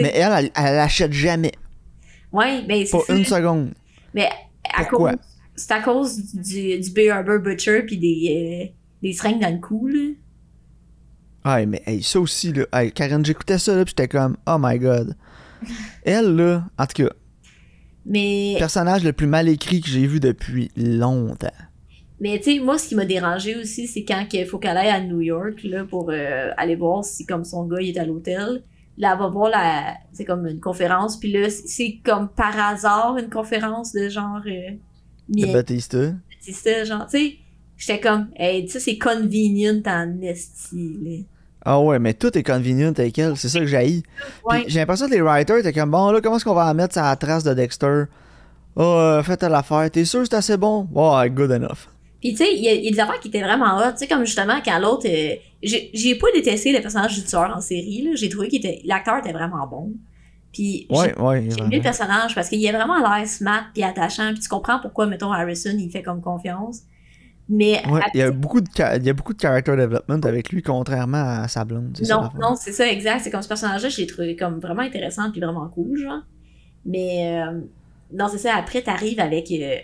Mais 0.01 0.11
elle, 0.15 0.31
elle, 0.33 0.51
elle 0.55 0.75
l'achète 0.75 1.13
jamais. 1.13 1.51
ouais, 2.33 2.63
ben 2.67 2.85
c'est 2.85 2.97
Pas 2.97 3.03
ça. 3.05 3.15
une 3.15 3.23
seconde. 3.25 3.73
Mais 4.13 4.29
à 4.73 4.83
Pourquoi? 4.83 5.11
cause, 5.11 5.19
c'est 5.55 5.71
à 5.71 5.81
cause 5.81 6.17
du, 6.33 6.79
du 6.79 6.89
Bay 6.91 7.09
Harbor 7.09 7.39
Butcher 7.39 7.83
pis 7.83 7.97
des, 7.97 8.67
euh, 8.67 8.73
des 9.03 9.13
seringues 9.13 9.39
dans 9.41 9.53
le 9.53 9.59
cou, 9.59 9.87
là. 9.87 10.09
Ouais, 11.45 11.65
mais 11.65 11.81
hey, 11.85 12.01
ça 12.03 12.19
aussi, 12.19 12.51
là. 12.51 12.65
Hey, 12.73 12.91
Karen, 12.91 13.23
j'écoutais 13.23 13.59
ça, 13.59 13.75
là, 13.75 13.85
pis 13.85 13.91
j'étais 13.91 14.07
comme, 14.07 14.35
oh 14.47 14.57
my 14.59 14.77
god. 14.79 15.15
Elle, 16.03 16.35
là, 16.35 16.65
en 16.77 16.85
tout 16.87 17.03
cas, 17.03 17.13
Mais, 18.07 18.55
personnage 18.57 19.03
le 19.03 19.11
plus 19.11 19.27
mal 19.27 19.49
écrit 19.49 19.81
que 19.81 19.89
j'ai 19.89 20.07
vu 20.07 20.19
depuis 20.21 20.71
longtemps. 20.77 21.47
mais 22.19 22.39
tu 22.39 22.53
sais, 22.53 22.59
moi, 22.59 22.77
ce 22.77 22.87
qui 22.87 22.95
m'a 22.95 23.05
dérangé 23.05 23.55
aussi, 23.57 23.85
c'est 23.85 24.03
quand 24.05 24.25
il 24.31 24.45
faut 24.45 24.57
qu'elle 24.59 24.77
aille 24.77 24.89
à 24.89 25.01
New 25.01 25.19
York, 25.21 25.61
là, 25.63 25.83
pour 25.83 26.09
euh, 26.09 26.51
aller 26.57 26.75
voir 26.75 27.03
si, 27.03 27.25
comme 27.25 27.43
son 27.43 27.65
gars, 27.67 27.81
il 27.81 27.89
est 27.89 27.99
à 27.99 28.05
l'hôtel. 28.05 28.63
Là, 28.97 29.11
elle 29.13 29.19
va 29.19 29.27
voir 29.27 29.49
la, 29.49 29.95
c'est 30.13 30.25
comme 30.25 30.47
une 30.47 30.59
conférence, 30.59 31.19
puis 31.19 31.31
là, 31.31 31.49
c'est- 31.49 31.99
comme 32.03 32.29
par 32.29 32.57
hasard 32.57 33.17
une 33.17 33.29
conférence 33.29 33.91
de 33.93 34.09
genre, 34.09 34.41
euh, 34.47 34.71
De 35.29 35.53
Batista. 35.53 36.13
Batista, 36.31 36.83
genre, 36.85 37.05
tu 37.07 37.17
sais, 37.17 37.35
j'étais 37.75 37.99
comme, 37.99 38.29
hey, 38.37 38.67
ça 38.69 38.79
c'est 38.79 38.97
convenient 38.97 39.81
en 39.85 40.21
esti. 40.21 41.25
Ah 41.69 41.81
ouais, 41.81 41.99
mais 41.99 42.13
tout 42.13 42.35
est 42.37 42.43
convenient 42.43 42.93
avec 42.97 43.17
elle, 43.19 43.35
c'est 43.35 43.49
ça 43.49 43.59
que 43.59 43.65
j'ai 43.65 44.03
Ouais. 44.45 44.63
J'ai 44.67 44.79
l'impression 44.79 45.07
que 45.07 45.13
les 45.13 45.21
writers 45.21 45.57
étaient 45.57 45.73
comme, 45.73 45.91
bon, 45.91 46.11
là, 46.11 46.21
comment 46.21 46.37
est-ce 46.37 46.45
qu'on 46.45 46.53
va 46.53 46.65
la 46.65 46.73
mettre 46.73 46.97
la 46.97 47.15
trace 47.17 47.43
de 47.43 47.53
Dexter? 47.53 48.03
Ah, 48.77 48.81
euh, 48.81 49.23
faites 49.23 49.43
l'affaire, 49.43 49.89
t'es 49.91 50.05
sûr 50.05 50.21
que 50.21 50.27
c'est 50.29 50.35
assez 50.35 50.55
bon? 50.57 50.87
Ouais, 50.93 51.29
good 51.29 51.51
enough. 51.51 51.89
Puis 52.21 52.31
tu 52.31 52.37
sais, 52.37 52.53
il 52.55 52.63
y, 52.63 52.69
a- 52.69 52.73
il 52.73 52.83
y 52.85 52.87
a 52.87 52.91
des 52.91 52.99
affaires 52.99 53.19
qui 53.19 53.27
étaient 53.27 53.41
vraiment 53.43 53.77
hot, 53.77 53.91
tu 53.91 53.97
sais, 53.99 54.07
comme 54.07 54.25
justement 54.25 54.59
quand 54.63 54.79
l'autre, 54.79 55.07
euh, 55.07 55.35
j'ai 55.61 56.15
pas 56.15 56.27
détesté 56.33 56.71
le 56.71 56.79
personnage 56.81 57.15
du 57.15 57.23
tueur 57.25 57.53
en 57.55 57.59
série, 57.61 58.01
là, 58.03 58.11
j'ai 58.15 58.29
trouvé 58.29 58.47
qu'il 58.47 58.59
était, 58.65 58.81
l'acteur 58.85 59.17
était 59.17 59.33
vraiment 59.33 59.67
bon. 59.67 59.91
Puis 60.53 60.87
Ouais, 60.89 61.13
j'ai- 61.17 61.21
ouais, 61.21 61.41
bien 61.41 61.77
le 61.79 61.83
personnage 61.83 62.33
parce 62.33 62.49
qu'il 62.49 62.65
a 62.67 62.71
vraiment 62.71 62.97
l'air 62.97 63.27
smart 63.27 63.65
puis 63.73 63.83
attachant 63.83 64.31
puis 64.33 64.39
tu 64.39 64.47
comprends 64.47 64.79
pourquoi 64.79 65.05
mettons 65.05 65.31
Harrison 65.31 65.75
il 65.77 65.91
fait 65.91 66.01
comme 66.01 66.21
confiance. 66.21 66.81
Mais 67.49 67.81
Ouais, 67.89 68.01
il 68.13 68.19
y 68.19 68.23
a 68.23 68.31
beaucoup 68.31 68.59
de 68.59 68.67
il 68.97 69.05
y 69.05 69.09
a 69.09 69.13
beaucoup 69.13 69.33
de 69.33 69.39
character 69.39 69.71
development 69.71 70.19
avec 70.25 70.49
lui 70.49 70.61
contrairement 70.61 71.41
à 71.43 71.47
sa 71.47 71.63
blonde. 71.63 71.97
non 72.09 72.29
non 72.39 72.55
c'est 72.55 72.73
ça 72.73 72.87
exact 72.87 73.21
c'est 73.23 73.31
comme 73.31 73.41
ce 73.41 73.47
personnage-là 73.47 73.87
je 73.87 74.01
l'ai 74.01 74.07
trouvé 74.07 74.35
comme 74.35 74.59
vraiment 74.59 74.81
intéressant 74.81 75.31
puis 75.31 75.39
vraiment 75.39 75.67
cool 75.69 75.97
genre. 75.97 76.23
Mais 76.85 77.41
euh, 77.41 77.61
non 78.11 78.27
c'est 78.27 78.37
ça 78.37 78.55
après 78.55 78.81
t'arrives 78.81 79.19
avec 79.19 79.49
euh, 79.51 79.77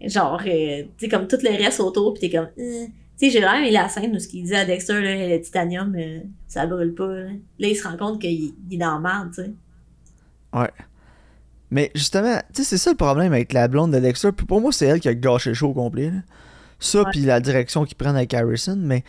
genre 0.08 0.40
euh, 0.46 0.82
tu 0.82 0.88
sais 0.98 1.08
comme 1.08 1.26
tout 1.26 1.38
le 1.42 1.50
reste 1.50 1.80
autour 1.80 2.14
puis 2.14 2.20
t'es 2.20 2.36
comme 2.36 2.48
tu 2.56 2.90
sais 3.16 3.30
j'ai 3.30 3.40
vraiment 3.40 3.58
aimé 3.58 3.72
la 3.72 3.88
scène 3.88 4.14
où 4.14 4.18
ce 4.20 4.28
qu'il 4.28 4.44
dit 4.44 4.54
à 4.54 4.64
Dexter 4.64 5.00
là, 5.00 5.28
le 5.28 5.40
titanium 5.40 5.96
ça 6.46 6.66
brûle 6.66 6.94
pas 6.94 7.08
là. 7.08 7.24
Là, 7.58 7.68
il 7.68 7.74
se 7.74 7.86
rend 7.86 7.96
compte 7.96 8.20
qu'il 8.20 8.54
il 8.70 8.74
est 8.74 8.76
dans 8.76 8.94
la 8.94 9.00
merde 9.00 9.30
tu 9.34 9.42
sais. 9.42 9.52
Mais 11.72 11.90
justement, 11.94 12.36
tu 12.54 12.62
sais, 12.62 12.68
c'est 12.68 12.78
ça 12.78 12.90
le 12.90 12.96
problème 12.96 13.32
avec 13.32 13.52
la 13.52 13.66
blonde 13.66 13.92
de 13.92 13.98
Dexter. 13.98 14.30
Puis 14.30 14.44
pour 14.46 14.60
moi, 14.60 14.70
c'est 14.72 14.86
elle 14.86 15.00
qui 15.00 15.08
a 15.08 15.14
gâché 15.14 15.50
le 15.50 15.54
show 15.54 15.68
au 15.70 15.72
complet. 15.74 16.10
là. 16.10 16.18
Ça, 16.78 17.04
puis 17.10 17.20
la 17.20 17.40
direction 17.40 17.84
qu'ils 17.84 17.96
prennent 17.96 18.14
avec 18.16 18.34
Harrison. 18.34 18.76
Mais 18.78 19.02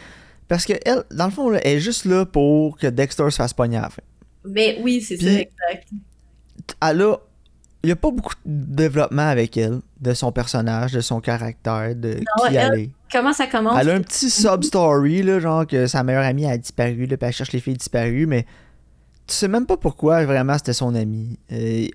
parce 0.47 0.65
que 0.65 0.73
elle, 0.85 1.03
dans 1.11 1.25
le 1.25 1.31
fond, 1.31 1.49
là, 1.49 1.59
elle 1.63 1.77
est 1.77 1.79
juste 1.81 2.05
là 2.05 2.25
pour 2.25 2.77
que 2.77 2.87
Dexter 2.87 3.29
se 3.31 3.35
fasse 3.35 3.53
pogner 3.53 3.77
à 3.77 3.81
la 3.81 3.89
fin. 3.89 4.01
Mais 4.45 4.79
oui 4.81 5.01
c'est 5.01 5.17
ça 5.17 5.29
exact. 5.31 5.87
Elle 6.81 7.01
a. 7.01 7.17
Il 7.83 7.87
n'y 7.87 7.91
a 7.91 7.97
pas 7.97 8.11
beaucoup 8.11 8.35
de 8.45 8.75
développement 8.75 9.27
avec 9.27 9.57
elle, 9.57 9.81
de 9.99 10.13
son 10.13 10.31
personnage, 10.31 10.93
de 10.93 11.01
son 11.01 11.19
caractère, 11.19 11.93
de 11.95 12.13
Non, 12.15 12.47
qui 12.47 12.55
elle- 12.55 12.71
elle 12.73 12.79
est. 12.79 12.89
Comment 13.11 13.33
ça 13.33 13.45
commence? 13.47 13.77
Elle 13.77 13.89
a 13.89 13.95
un 13.95 14.01
petit 14.01 14.29
sub-story, 14.29 15.21
là, 15.21 15.39
genre 15.41 15.67
que 15.67 15.85
sa 15.85 16.01
meilleure 16.01 16.23
amie 16.23 16.45
a 16.45 16.57
disparu, 16.57 17.07
là, 17.07 17.17
puis 17.17 17.27
elle 17.27 17.33
cherche 17.33 17.51
les 17.51 17.59
filles 17.59 17.75
disparues, 17.75 18.25
mais 18.25 18.43
tu 19.27 19.33
sais 19.35 19.49
même 19.49 19.65
pas 19.65 19.75
pourquoi 19.75 20.23
vraiment 20.25 20.57
c'était 20.57 20.71
son 20.71 20.95
amie. 20.95 21.37
Euh, 21.51 21.87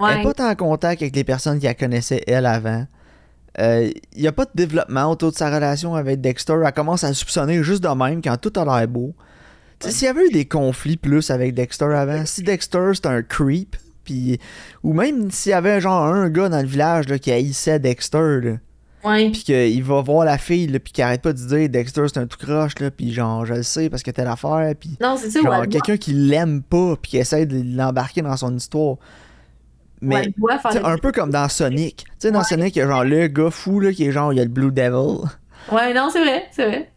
Elle 0.00 0.18
n'est 0.18 0.22
pas 0.22 0.34
tant 0.34 0.50
en 0.50 0.54
contact 0.54 1.02
avec 1.02 1.14
les 1.14 1.24
personnes 1.24 1.58
qui 1.58 1.66
la 1.66 1.74
connaissaient 1.74 2.22
elle 2.26 2.46
avant. 2.46 2.86
Il 3.58 3.92
n'y 4.16 4.26
a 4.26 4.32
pas 4.32 4.44
de 4.44 4.50
développement 4.54 5.10
autour 5.10 5.32
de 5.32 5.36
sa 5.36 5.54
relation 5.54 5.94
avec 5.94 6.20
Dexter. 6.20 6.56
Elle 6.64 6.72
commence 6.72 7.04
à 7.04 7.12
soupçonner 7.12 7.62
juste 7.62 7.82
de 7.82 7.88
même 7.88 8.22
quand 8.22 8.36
tout 8.36 8.52
a 8.58 8.64
l'air 8.64 8.88
beau. 8.88 9.14
S'il 9.80 10.06
y 10.06 10.08
avait 10.08 10.26
eu 10.26 10.30
des 10.30 10.44
conflits 10.44 10.96
plus 10.96 11.30
avec 11.30 11.54
Dexter 11.54 11.86
avant, 11.86 12.24
si 12.24 12.42
Dexter 12.42 12.92
c'est 12.94 13.06
un 13.06 13.22
creep, 13.22 13.76
puis 14.04 14.38
ou 14.84 14.92
même 14.92 15.30
s'il 15.32 15.50
y 15.50 15.54
avait 15.54 15.80
genre 15.80 16.04
un 16.04 16.30
gars 16.30 16.48
dans 16.48 16.60
le 16.60 16.68
village 16.68 17.08
là, 17.08 17.18
qui 17.18 17.32
haïssait 17.32 17.80
Dexter, 17.80 18.40
là, 18.42 18.52
puis 19.32 19.42
qu'il 19.42 19.82
va 19.82 20.00
voir 20.00 20.24
la 20.24 20.38
fille, 20.38 20.68
puis 20.78 20.92
qu'il 20.92 21.02
arrête 21.02 21.20
pas 21.20 21.32
de 21.32 21.38
dire 21.38 21.68
Dexter 21.68 22.04
c'est 22.06 22.20
un 22.20 22.26
tout 22.28 22.38
croche, 22.38 22.78
là, 22.78 22.92
puis 22.92 23.12
genre 23.12 23.44
je 23.44 23.54
le 23.54 23.62
sais 23.64 23.90
parce 23.90 24.04
que 24.04 24.12
telle 24.12 24.28
affaire, 24.28 24.72
puis 24.78 24.96
genre 25.42 25.62
quelqu'un 25.68 25.96
qui 25.96 26.12
l'aime 26.12 26.62
pas, 26.62 26.94
puis 27.02 27.10
qui 27.10 27.16
essaie 27.18 27.44
de 27.44 27.76
l'embarquer 27.76 28.22
dans 28.22 28.36
son 28.36 28.56
histoire. 28.56 28.98
Mais 30.02 30.32
doit 30.36 30.58
faire 30.58 30.74
le- 30.74 30.86
un 30.86 30.98
peu 30.98 31.12
comme 31.12 31.30
dans 31.30 31.48
Sonic. 31.48 32.04
Tu 32.04 32.04
sais, 32.18 32.30
dans 32.30 32.40
Ouais. 32.40 32.44
Sonic, 32.44 32.74
il 32.76 32.80
y 32.80 32.82
a 32.82 32.88
genre 32.88 33.04
le 33.04 33.28
gars 33.28 33.50
fou, 33.50 33.80
là, 33.80 33.92
qui 33.92 34.04
est 34.04 34.12
genre, 34.12 34.32
il 34.32 34.36
y 34.36 34.40
a 34.40 34.44
le 34.44 34.50
Blue 34.50 34.72
Devil. 34.72 35.26
Ouais, 35.70 35.94
non, 35.94 36.08
c'est 36.12 36.20
vrai, 36.20 36.44
c'est 36.50 36.66
vrai. 36.66 36.90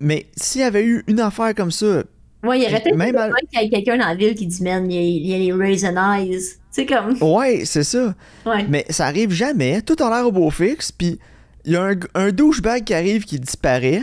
Mais 0.00 0.26
s'il 0.36 0.62
y 0.62 0.64
avait 0.64 0.82
eu 0.84 1.04
une 1.06 1.20
affaire 1.20 1.54
comme 1.54 1.70
ça, 1.70 2.02
Ouais, 2.42 2.58
il 2.58 2.64
y 2.64 2.66
aurait 2.66 2.80
peut-être 2.82 2.96
Même 2.96 3.14
à- 3.16 3.24
besoin 3.26 3.36
qu'il 3.52 3.60
y 3.60 3.64
ait 3.66 3.68
quelqu'un 3.68 3.98
dans 3.98 4.06
la 4.08 4.14
ville 4.14 4.34
qui 4.34 4.46
dit, 4.46 4.62
man, 4.62 4.90
il 4.90 4.94
y 4.94 4.98
a, 4.98 5.02
il 5.02 5.26
y 5.26 5.34
a 5.34 5.38
les 5.38 5.52
raisin 5.66 6.14
eyes. 6.16 6.30
Tu 6.38 6.46
sais, 6.70 6.86
comme. 6.86 7.14
ouais, 7.20 7.64
c'est 7.66 7.84
ça. 7.84 8.14
Ouais. 8.46 8.64
Mais 8.66 8.86
ça 8.88 9.04
arrive 9.06 9.30
jamais. 9.30 9.82
Tout 9.82 9.96
a 10.02 10.08
l'air 10.08 10.26
au 10.26 10.32
beau 10.32 10.48
fixe, 10.48 10.90
puis 10.90 11.18
il 11.66 11.72
y 11.72 11.76
a 11.76 11.82
un, 11.84 11.94
un 12.14 12.30
douchebag 12.30 12.84
qui 12.84 12.94
arrive 12.94 13.24
qui 13.26 13.38
disparaît, 13.38 14.00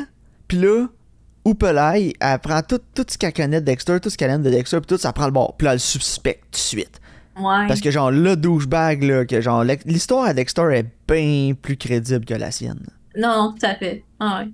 puis 0.47 0.59
là, 0.59 0.85
Oupelay, 1.45 2.13
elle 2.19 2.39
prend 2.39 2.61
tout, 2.61 2.79
tout 2.93 3.05
ce 3.07 3.17
qu'elle 3.17 3.33
connaît 3.33 3.61
de 3.61 3.65
Dexter, 3.65 3.99
tout 4.01 4.09
ce 4.09 4.17
qu'elle 4.17 4.29
aime 4.31 4.43
de 4.43 4.49
Dexter, 4.51 4.77
puis 4.81 4.87
tout, 4.87 4.97
ça 4.97 5.13
prend 5.13 5.25
le 5.25 5.31
bord. 5.31 5.55
Puis 5.57 5.65
là, 5.65 5.71
elle 5.71 5.77
le 5.77 5.79
suspecte 5.79 6.43
tout 6.43 6.51
de 6.51 6.57
suite. 6.57 6.99
Ouais. 7.39 7.67
Parce 7.67 7.81
que 7.81 7.91
genre, 7.91 8.11
le 8.11 8.35
douchebag, 8.35 9.03
là, 9.03 9.25
que 9.25 9.41
genre, 9.41 9.63
l'histoire 9.63 10.25
à 10.25 10.33
Dexter 10.33 10.67
est 10.73 10.85
bien 11.07 11.53
plus 11.53 11.77
crédible 11.77 12.25
que 12.25 12.33
la 12.33 12.51
sienne. 12.51 12.85
Non, 13.17 13.29
non, 13.29 13.53
tout 13.53 13.65
à 13.65 13.75
fait. 13.75 14.03
Ah 14.19 14.39
ouais. 14.39 14.51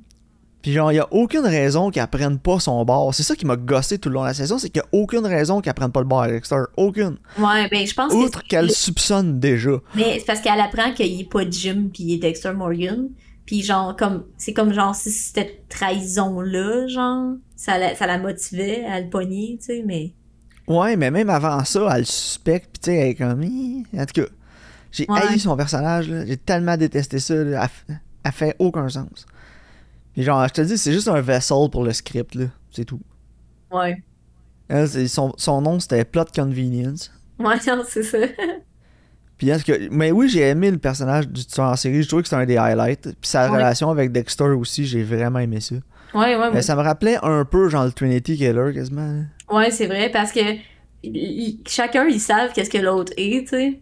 Puis 0.63 0.72
genre, 0.72 0.94
il 0.94 1.00
a 1.00 1.08
aucune 1.12 1.46
raison 1.46 1.92
qu'elle 1.92 2.08
prenne 2.08 2.40
pas 2.40 2.58
son 2.58 2.84
bord. 2.86 3.13
C'est 3.13 3.24
ça 3.24 3.36
qui 3.36 3.46
m'a 3.46 3.58
gossé 3.58 4.00
tout 4.00 4.08
le 4.08 4.16
long 4.16 4.22
de 4.22 4.28
la 4.28 4.34
saison, 4.34 4.58
c'est 4.58 4.70
qu'il 4.70 4.82
y 4.82 4.86
a 4.86 4.88
aucune 4.98 5.25
raison 5.25 5.60
qu'elle 5.60 5.74
prenne 5.74 5.92
pas 5.92 6.00
le 6.00 6.08
bord 6.08 6.22
à 6.22 6.30
Dexter. 6.30 6.56
Aucune. 6.78 7.18
Ouais, 7.38 7.68
ben, 7.70 7.86
je 7.86 7.94
pense. 7.94 8.13
Outre 8.13 8.44
qu'elle 8.44 8.72
soupçonne 8.72 9.42
déjà. 9.42 9.72
Mais 9.94 10.20
c'est 10.20 10.25
parce 10.25 10.40
qu'elle 10.40 10.62
apprend 10.62 10.94
qu'il 10.94 11.20
est 11.20 11.30
pas 11.30 11.42
Jim 11.50 11.90
puis 11.94 12.04
il 12.04 12.13
est 12.13 12.18
Dexter 12.20 12.54
Morgan. 12.54 13.10
Puis 13.46 13.62
genre, 13.62 13.94
comme. 13.98 14.24
C'est 14.38 14.54
comme 14.54 14.74
genre 14.74 14.96
si 14.96 15.12
cette 15.12 15.68
trahison-là, 15.68 16.88
genre. 16.88 17.34
Ça 17.58 17.78
la, 17.78 17.96
ça 17.96 18.08
la 18.08 18.18
motivait 18.18 18.86
à 18.86 19.02
le 19.02 19.10
pogner, 19.10 19.58
tu 19.60 19.66
sais, 19.66 19.84
mais. 19.86 20.13
Ouais, 20.67 20.96
mais 20.96 21.12
même 21.12 21.29
avant 21.29 21.63
ça, 21.65 21.88
elle 21.91 22.00
le 22.00 22.05
suspecte, 22.05 22.72
pis 22.74 22.79
tu 22.79 22.91
sais, 22.91 22.98
elle 22.98 23.08
est 23.10 23.15
comme... 23.15 23.41
En 23.43 24.05
tout 24.05 24.22
cas, 24.22 24.27
j'ai 24.91 25.05
Ouais. 25.10 25.20
haï 25.29 25.39
son 25.39 25.55
personnage, 25.58 26.10
là. 26.10 26.25
J'ai 26.25 26.38
tellement 26.38 26.77
détesté 26.77 27.20
ça, 27.20 27.36
là. 27.36 27.67
Elle, 28.24 28.32
fait 28.32 28.55
aucun 28.60 28.88
sens. 28.88 29.25
Puis 30.13 30.24
genre, 30.24 30.48
je 30.48 30.53
te 30.53 30.62
dis, 30.62 30.77
c'est 30.77 30.93
juste 30.93 31.08
un 31.10 31.20
vessel 31.22 31.70
pour 31.72 31.84
le 31.84 31.91
script, 31.91 32.36
là. 32.36 32.46
C'est 32.72 32.86
tout. 32.86 33.01
Ouais. 33.72 34.01
Elle, 34.70 34.88
c'est- 34.88 35.08
son, 35.08 35.34
son 35.38 35.62
nom, 35.62 35.79
c'était 35.79 36.05
Plot 36.05 36.25
Convenience. 36.34 37.12
Ouais, 37.39 37.55
c'est 37.60 38.03
ça. 38.03 38.17
Puis 39.38 39.51
en 39.53 39.58
tout 39.58 39.63
cas, 39.63 39.74
mais 39.91 40.12
oui, 40.12 40.29
j'ai 40.29 40.41
aimé 40.41 40.72
le 40.72 40.77
personnage 40.77 41.27
du 41.27 41.43
tueur 41.46 41.65
en 41.72 41.75
série. 41.75 42.01
Je 42.03 42.08
trouvais 42.08 42.22
que 42.22 42.29
c'était 42.29 42.41
un 42.41 42.46
des 42.46 42.55
highlights. 42.58 43.01
Puis 43.20 43.29
sa 43.29 43.50
Ouais. 43.50 43.58
relation 43.58 43.89
avec 43.89 44.12
Dexter 44.12 44.43
aussi, 44.46 44.86
j'ai 44.86 45.03
vraiment 45.03 45.39
aimé 45.39 45.60
ça. 45.60 45.75
Ouais, 46.13 46.36
ouais, 46.38 46.50
Mais 46.50 46.55
ouais. 46.58 46.62
ça 46.62 46.75
me 46.75 46.82
rappelait 46.82 47.17
un 47.24 47.43
peu 47.43 47.67
genre 47.67 47.84
le 47.86 47.91
Trinity 47.91 48.38
Killer 48.38 48.72
quasiment. 48.74 49.25
Ouais, 49.52 49.72
c'est 49.72 49.88
vrai, 49.88 50.10
parce 50.12 50.32
que. 50.32 50.40
il- 51.04 51.60
chacun, 51.68 52.06
ils 52.08 52.20
savent 52.20 52.52
qu'est-ce 52.54 52.70
que 52.70 52.78
l'autre 52.78 53.14
est, 53.18 53.42
tu 53.44 53.48
sais. 53.50 53.80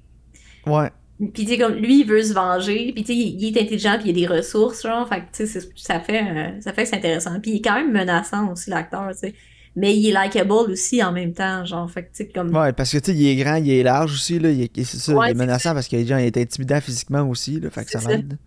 Ouais. 0.65 0.89
Puis 1.19 1.45
tu 1.45 1.51
sais 1.51 1.57
comme 1.59 1.75
lui 1.75 1.99
il 2.01 2.07
veut 2.07 2.23
se 2.23 2.33
venger, 2.33 2.91
puis 2.93 3.03
tu 3.03 3.13
sais 3.13 3.15
il 3.15 3.39
il 3.39 3.55
est 3.55 3.61
intelligent 3.61 3.97
puis 3.99 4.09
il 4.09 4.23
a 4.25 4.27
des 4.27 4.33
ressources 4.37 4.81
genre, 4.81 5.07
fait 5.07 5.19
que 5.21 5.25
tu 5.37 5.45
sais 5.45 5.59
ça 5.75 5.99
fait 5.99 6.23
euh, 6.23 6.59
ça 6.61 6.73
fait 6.73 6.81
que 6.83 6.89
c'est 6.89 6.95
intéressant. 6.95 7.39
Puis 7.39 7.51
il 7.51 7.57
est 7.57 7.61
quand 7.61 7.75
même 7.75 7.91
menaçant 7.91 8.51
aussi 8.51 8.71
l'acteur, 8.71 9.07
tu 9.11 9.19
sais. 9.19 9.35
Mais 9.75 9.95
il 9.95 10.09
est 10.09 10.19
likable 10.19 10.51
aussi 10.51 11.01
en 11.03 11.11
même 11.11 11.31
temps, 11.33 11.63
genre 11.63 11.89
fait 11.91 12.03
que 12.03 12.07
tu 12.07 12.23
sais 12.25 12.27
comme 12.27 12.55
Ouais, 12.55 12.73
parce 12.73 12.91
que 12.91 12.97
tu 12.97 13.11
sais, 13.11 13.15
il 13.17 13.27
est 13.27 13.35
grand, 13.35 13.55
il 13.57 13.69
est 13.69 13.83
large 13.83 14.13
aussi, 14.13 14.39
là. 14.39 14.49
Il 14.49 14.63
est, 14.63 14.83
c'est 14.83 14.97
ça, 14.97 15.13
Ouais, 15.13 15.27
il 15.27 15.31
est 15.31 15.33
menaçant 15.35 15.73
parce 15.75 15.87
qu'il 15.87 16.11
est, 16.11 16.37
intimidant 16.37 16.81
physiquement 16.81 17.21
aussi, 17.29 17.59
là. 17.59 17.69
Fait 17.69 17.85
que 17.85 17.91
ça 17.91 17.99
m'aide. 18.07 18.37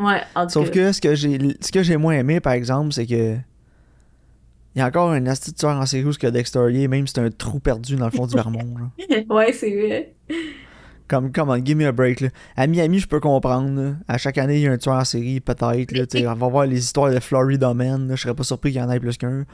ouais, 0.00 0.20
en 0.34 0.46
tout 0.46 0.52
Sauf 0.54 0.70
cas. 0.70 0.72
que 0.72 0.92
ce 0.92 1.00
que 1.00 1.14
j'ai 1.14 1.38
ce 1.60 1.70
que 1.72 1.82
j'ai 1.84 1.96
moins 1.96 2.14
aimé, 2.14 2.40
par 2.40 2.54
exemple, 2.54 2.92
c'est 2.92 3.06
que. 3.06 3.36
Il 4.76 4.80
y 4.80 4.82
a 4.82 4.86
encore 4.88 5.10
un 5.10 5.26
asti 5.26 5.52
de 5.52 5.56
tueur 5.56 5.74
en 5.74 5.86
série 5.86 6.04
où 6.04 6.12
ce 6.12 6.18
que 6.18 6.26
Dexter 6.26 6.68
y 6.70 6.84
est, 6.84 6.88
même 6.88 7.06
si 7.06 7.14
c'est 7.14 7.22
un 7.22 7.30
trou 7.30 7.58
perdu 7.60 7.96
dans 7.96 8.04
le 8.04 8.10
fond 8.10 8.26
du 8.26 8.34
Vermont. 8.36 8.90
Ouais, 9.30 9.50
c'est 9.52 9.70
vrai. 9.74 10.14
Comme, 11.08 11.32
come 11.32 11.48
on, 11.50 11.56
give 11.64 11.76
me 11.76 11.86
a 11.86 11.92
break. 11.92 12.20
Là. 12.20 12.28
À 12.56 12.66
Miami, 12.66 12.98
je 12.98 13.08
peux 13.08 13.18
comprendre. 13.20 13.80
là. 13.80 13.92
À 14.06 14.18
chaque 14.18 14.36
année, 14.38 14.56
il 14.56 14.62
y 14.62 14.66
a 14.68 14.72
un 14.72 14.76
tueur 14.76 14.96
en 14.96 15.04
série, 15.04 15.40
peut-être. 15.40 16.16
On 16.26 16.34
va 16.34 16.48
voir 16.48 16.66
les 16.66 16.78
histoires 16.78 17.10
de 17.10 17.18
Florida 17.20 17.72
Man. 17.72 18.06
là. 18.08 18.16
Je 18.16 18.22
serais 18.22 18.34
pas 18.34 18.42
surpris 18.42 18.72
qu'il 18.72 18.80
y 18.80 18.84
en 18.84 18.90
ait 18.90 19.00
plus 19.00 19.16
qu'un. 19.16 19.44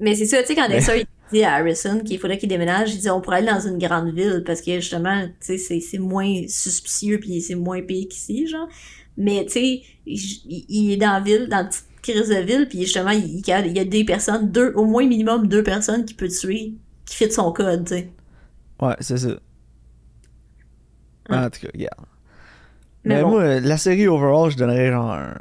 Mais 0.00 0.14
c'est 0.14 0.26
ça, 0.26 0.40
tu 0.42 0.48
sais 0.48 0.54
quand 0.54 0.68
Dexter 0.68 1.04
dit 1.32 1.42
à 1.44 1.54
Harrison 1.54 2.00
qu'il 2.00 2.18
faudrait 2.18 2.38
qu'il 2.38 2.48
déménage, 2.48 2.94
il 2.94 3.00
dit 3.00 3.10
on 3.10 3.20
pourrait 3.20 3.38
aller 3.38 3.46
dans 3.48 3.60
une 3.60 3.78
grande 3.78 4.14
ville 4.14 4.42
parce 4.46 4.60
que 4.62 4.74
justement, 4.80 5.26
tu 5.26 5.34
sais 5.40 5.58
c'est 5.58 5.80
c'est 5.80 5.98
moins 5.98 6.42
suspicieux 6.48 7.18
puis 7.20 7.40
c'est 7.40 7.54
moins 7.54 7.82
pire 7.82 8.06
qu'ici 8.08 8.46
genre. 8.46 8.68
Mais 9.16 9.44
tu 9.46 9.52
sais, 9.52 9.82
il, 10.06 10.18
il 10.68 10.92
est 10.92 10.96
dans 10.96 11.12
la 11.12 11.20
ville, 11.20 11.48
dans 11.48 11.58
la 11.58 11.64
petite 11.64 11.86
crise 12.02 12.28
de 12.28 12.36
ville, 12.40 12.68
puis 12.68 12.82
justement, 12.82 13.10
il, 13.10 13.40
il 13.46 13.76
y 13.76 13.80
a 13.80 13.84
des 13.84 14.04
personnes, 14.04 14.50
deux, 14.50 14.72
au 14.74 14.84
moins 14.86 15.06
minimum 15.06 15.46
deux 15.46 15.62
personnes 15.62 16.04
qui 16.04 16.14
peut 16.14 16.28
tuer, 16.28 16.74
qui 17.06 17.16
fit 17.16 17.30
son 17.30 17.52
code, 17.52 17.84
tu 17.86 17.94
sais. 17.94 18.12
Ouais, 18.80 18.96
c'est 19.00 19.18
ça. 19.18 19.38
En 21.28 21.48
tout 21.50 21.60
cas, 21.60 21.68
regarde. 21.72 22.06
Mais 23.04 23.16
Mais, 23.16 23.22
bon. 23.22 23.30
moi, 23.30 23.60
la 23.60 23.76
série 23.76 24.08
overall, 24.08 24.50
je 24.50 24.56
donnerais 24.56 24.90
genre 24.90 25.12
un. 25.12 25.34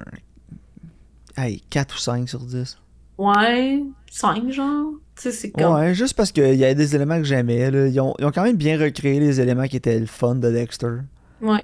Hey, 1.38 1.62
4 1.70 1.96
ou 1.96 1.98
5 2.00 2.30
sur 2.30 2.40
10. 2.46 2.78
Ouais, 3.18 3.84
cinq 4.12 4.50
genre. 4.52 4.94
C'est 5.16 5.52
comme. 5.52 5.74
Ouais, 5.76 5.94
juste 5.94 6.16
parce 6.16 6.32
qu'il 6.32 6.56
y 6.56 6.66
a 6.66 6.74
des 6.74 6.96
éléments 6.96 7.18
que 7.18 7.24
j'aimais. 7.24 7.70
Ils 7.92 8.00
ont, 8.00 8.16
ils 8.20 8.26
ont 8.26 8.32
quand 8.32 8.44
même 8.44 8.56
bien 8.58 8.80
recréé 8.80 9.20
les 9.20 9.40
éléments 9.40 9.68
qui 9.68 9.78
étaient 9.78 10.00
le 10.00 10.06
fun 10.08 10.36
de 10.36 10.50
Dexter. 10.52 10.98
Ouais. 11.42 11.64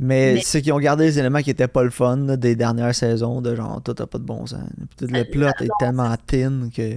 Mais, 0.00 0.34
Mais- 0.34 0.40
c'est 0.44 0.62
qu'ils 0.62 0.72
ont 0.72 0.78
gardé 0.78 1.04
les 1.06 1.18
éléments 1.18 1.40
qui 1.40 1.50
étaient 1.50 1.66
pas 1.66 1.82
le 1.82 1.90
fun 1.90 2.16
là, 2.18 2.36
des 2.36 2.54
dernières 2.54 2.94
saisons, 2.94 3.40
de 3.40 3.54
genre, 3.56 3.82
tout 3.82 3.94
a 3.98 4.06
pas 4.06 4.18
de 4.18 4.24
bon 4.24 4.46
sens. 4.46 4.60
Puis 4.96 5.08
tout 5.08 5.14
Euh, 5.14 5.18
le 5.18 5.24
plot 5.24 5.48
est 5.60 5.68
tellement 5.80 6.14
thin 6.26 6.68
que. 6.74 6.96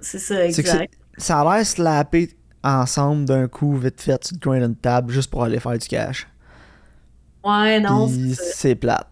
C'est 0.00 0.18
ça, 0.18 0.44
exact. 0.44 0.92
Ça 1.18 1.40
a 1.40 1.56
l'air 1.56 1.66
slappé 1.66 2.34
ensemble 2.64 3.24
d'un 3.26 3.46
coup, 3.48 3.76
vite 3.76 4.00
fait, 4.00 4.24
sur 4.24 4.36
le 4.36 4.40
coin 4.40 4.58
d'une 4.60 4.76
table, 4.76 5.12
juste 5.12 5.30
pour 5.30 5.44
aller 5.44 5.60
faire 5.60 5.76
du 5.78 5.86
cash. 5.86 6.26
Ouais, 7.44 7.80
non, 7.80 8.08
Puis 8.08 8.34
c'est 8.36 8.74
plate. 8.74 9.06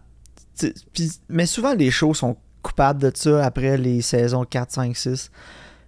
Puis- 0.93 1.11
mais 1.29 1.45
souvent, 1.45 1.73
les 1.73 1.91
shows 1.91 2.13
sont 2.13 2.35
coupables 2.67 3.01
de 3.01 3.11
ça 3.13 3.45
après 3.45 3.77
les 3.77 4.01
saisons 4.01 4.43
4, 4.43 4.71
5, 4.71 4.95
6. 4.95 5.31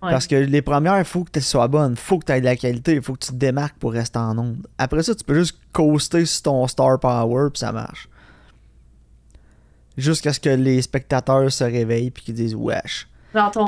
Ouais. 0.02 0.12
Parce 0.12 0.28
que 0.28 0.36
les 0.36 0.62
premières, 0.62 0.98
il 0.98 1.06
faut 1.06 1.26
que 1.26 1.32
tu 1.32 1.42
sois 1.42 1.68
bonne, 1.68 1.98
faut 1.98 2.20
que 2.20 2.26
tu 2.26 2.32
aies 2.32 2.40
de 2.40 2.46
la 2.46 2.56
qualité, 2.56 2.96
il 2.96 3.02
faut 3.02 3.14
que 3.14 3.26
tu 3.26 3.32
te 3.32 3.36
démarques 3.36 3.78
pour 3.78 3.92
rester 3.92 4.18
en 4.18 4.38
onde. 4.38 4.66
Après 4.78 5.04
ça, 5.04 5.14
tu 5.14 5.24
peux 5.26 5.36
juste 5.36 5.60
coaster 5.74 6.26
sur 6.26 6.44
ton 6.44 6.68
star 6.68 7.00
power, 7.00 7.50
puis 7.52 7.60
ça 7.60 7.74
marche. 7.74 8.08
Jusqu'à 9.98 10.32
ce 10.32 10.40
que 10.40 10.50
les 10.50 10.82
spectateurs 10.82 11.52
se 11.52 11.66
réveillent 11.66 12.12
puis 12.12 12.24
qu'ils 12.24 12.36
disent 12.36 12.56
wesh. 12.56 13.10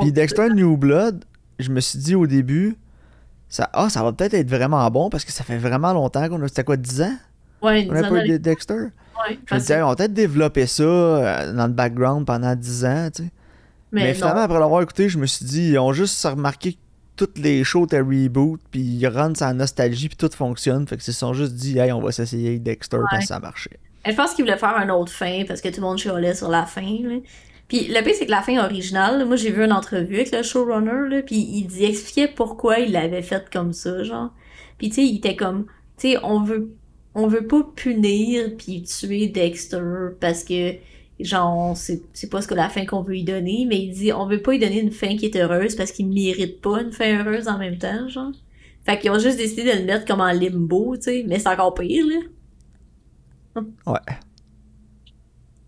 Puis 0.00 0.12
Dexter 0.12 0.48
New 0.54 0.78
Blood, 0.78 1.24
je 1.58 1.70
me 1.70 1.80
suis 1.80 1.98
dit 1.98 2.14
au 2.14 2.26
début, 2.26 2.78
ça, 3.50 3.68
ah, 3.74 3.90
ça 3.90 4.02
va 4.02 4.12
peut-être 4.14 4.32
être 4.32 4.48
vraiment 4.48 4.90
bon 4.90 5.10
parce 5.10 5.26
que 5.26 5.32
ça 5.32 5.44
fait 5.44 5.58
vraiment 5.58 5.92
longtemps 5.92 6.26
qu'on 6.30 6.40
a. 6.42 6.48
C'était 6.48 6.64
quoi, 6.64 6.78
10 6.78 7.02
ans? 7.02 7.16
Ouais, 7.60 7.86
On 7.90 7.94
a 7.94 8.08
pas 8.08 8.26
eu 8.26 8.38
Dexter? 8.38 8.86
Ouais, 9.28 9.34
Je 9.34 9.40
me 9.40 9.44
parce- 9.46 9.62
disais, 9.62 9.82
on 9.82 9.88
va 9.88 9.96
peut-être 9.96 10.14
développer 10.14 10.66
ça 10.66 10.82
euh, 10.82 11.52
dans 11.54 11.66
le 11.66 11.72
background 11.72 12.26
pendant 12.26 12.54
10 12.54 12.84
ans, 12.84 13.08
tu 13.14 13.24
sais. 13.24 13.30
Mais, 13.92 14.04
mais, 14.04 14.14
finalement, 14.14 14.36
non. 14.36 14.42
après 14.44 14.58
l'avoir 14.58 14.82
écouté, 14.82 15.08
je 15.08 15.18
me 15.18 15.26
suis 15.26 15.44
dit, 15.44 15.70
ils 15.72 15.78
ont 15.78 15.92
juste 15.92 16.24
remarqué 16.24 16.72
que 16.72 16.78
toutes 17.16 17.38
les 17.38 17.62
shows 17.62 17.84
étaient 17.84 18.00
reboot, 18.00 18.58
puis 18.70 18.80
ils 18.80 19.06
run 19.06 19.34
sa 19.34 19.52
nostalgie, 19.52 20.08
puis 20.08 20.16
tout 20.16 20.30
fonctionne. 20.34 20.86
Fait 20.88 20.96
que 20.96 21.02
se 21.02 21.12
sont 21.12 21.34
juste 21.34 21.52
dit, 21.54 21.78
hey, 21.78 21.92
on 21.92 22.00
va 22.00 22.10
s'essayer 22.10 22.48
avec 22.48 22.62
Dexter 22.62 22.98
parce 23.10 23.22
que 23.22 23.28
ça 23.28 23.38
marchait. 23.38 23.78
Je 24.06 24.12
pense 24.14 24.32
qu'il 24.34 24.44
voulait 24.44 24.56
faire 24.56 24.76
un 24.76 24.88
autre 24.88 25.12
fin 25.12 25.44
parce 25.46 25.60
que 25.60 25.68
tout 25.68 25.80
le 25.80 25.86
monde 25.86 25.98
chialait 25.98 26.34
sur 26.34 26.48
la 26.48 26.64
fin. 26.64 26.80
Là. 26.80 27.16
Puis 27.68 27.86
le 27.88 28.02
pire, 28.02 28.14
c'est 28.18 28.26
que 28.26 28.30
la 28.30 28.40
fin 28.42 28.58
originale, 28.64 29.18
là, 29.18 29.24
moi 29.26 29.36
j'ai 29.36 29.50
vu 29.52 29.62
une 29.62 29.72
entrevue 29.72 30.16
avec 30.16 30.32
le 30.32 30.42
showrunner, 30.42 31.08
là, 31.10 31.22
puis 31.22 31.36
il 31.36 31.66
dit, 31.66 31.84
expliquait 31.84 32.28
pourquoi 32.28 32.78
il 32.80 32.92
l'avait 32.92 33.22
fait 33.22 33.44
comme 33.52 33.72
ça, 33.74 34.02
genre. 34.02 34.30
Puis 34.78 34.88
tu 34.88 34.96
sais, 34.96 35.02
il 35.04 35.18
était 35.18 35.36
comme, 35.36 35.66
tu 35.98 36.12
sais, 36.12 36.18
on 36.24 36.42
veut, 36.42 36.74
on 37.14 37.26
veut 37.26 37.46
pas 37.46 37.62
punir 37.76 38.50
puis 38.56 38.82
tuer 38.82 39.28
Dexter 39.28 40.14
parce 40.20 40.44
que, 40.44 40.74
genre, 41.20 41.76
c'est 41.76 42.30
pas 42.30 42.40
ce 42.40 42.48
que 42.48 42.54
la 42.54 42.68
fin 42.68 42.86
qu'on 42.86 43.02
veut 43.02 43.12
lui 43.12 43.24
donner, 43.24 43.66
mais 43.68 43.78
il 43.78 43.92
dit, 43.92 44.12
on 44.12 44.26
veut 44.26 44.40
pas 44.40 44.52
lui 44.52 44.58
donner 44.58 44.80
une 44.80 44.92
fin 44.92 45.16
qui 45.16 45.26
est 45.26 45.36
heureuse 45.36 45.76
parce 45.76 45.92
qu'il 45.92 46.08
mérite 46.08 46.60
pas 46.60 46.80
une 46.80 46.92
fin 46.92 47.18
heureuse 47.18 47.48
en 47.48 47.58
même 47.58 47.78
temps, 47.78 48.08
genre. 48.08 48.32
Fait 48.84 48.98
qu'ils 48.98 49.10
ont 49.10 49.18
juste 49.18 49.36
décidé 49.36 49.64
de 49.64 49.78
le 49.78 49.84
mettre 49.84 50.06
comme 50.06 50.20
en 50.20 50.32
limbo, 50.32 50.96
tu 50.96 51.02
sais, 51.02 51.24
mais 51.26 51.38
c'est 51.38 51.48
encore 51.48 51.74
pire, 51.74 52.04
là. 52.06 53.62
Ouais. 53.86 54.16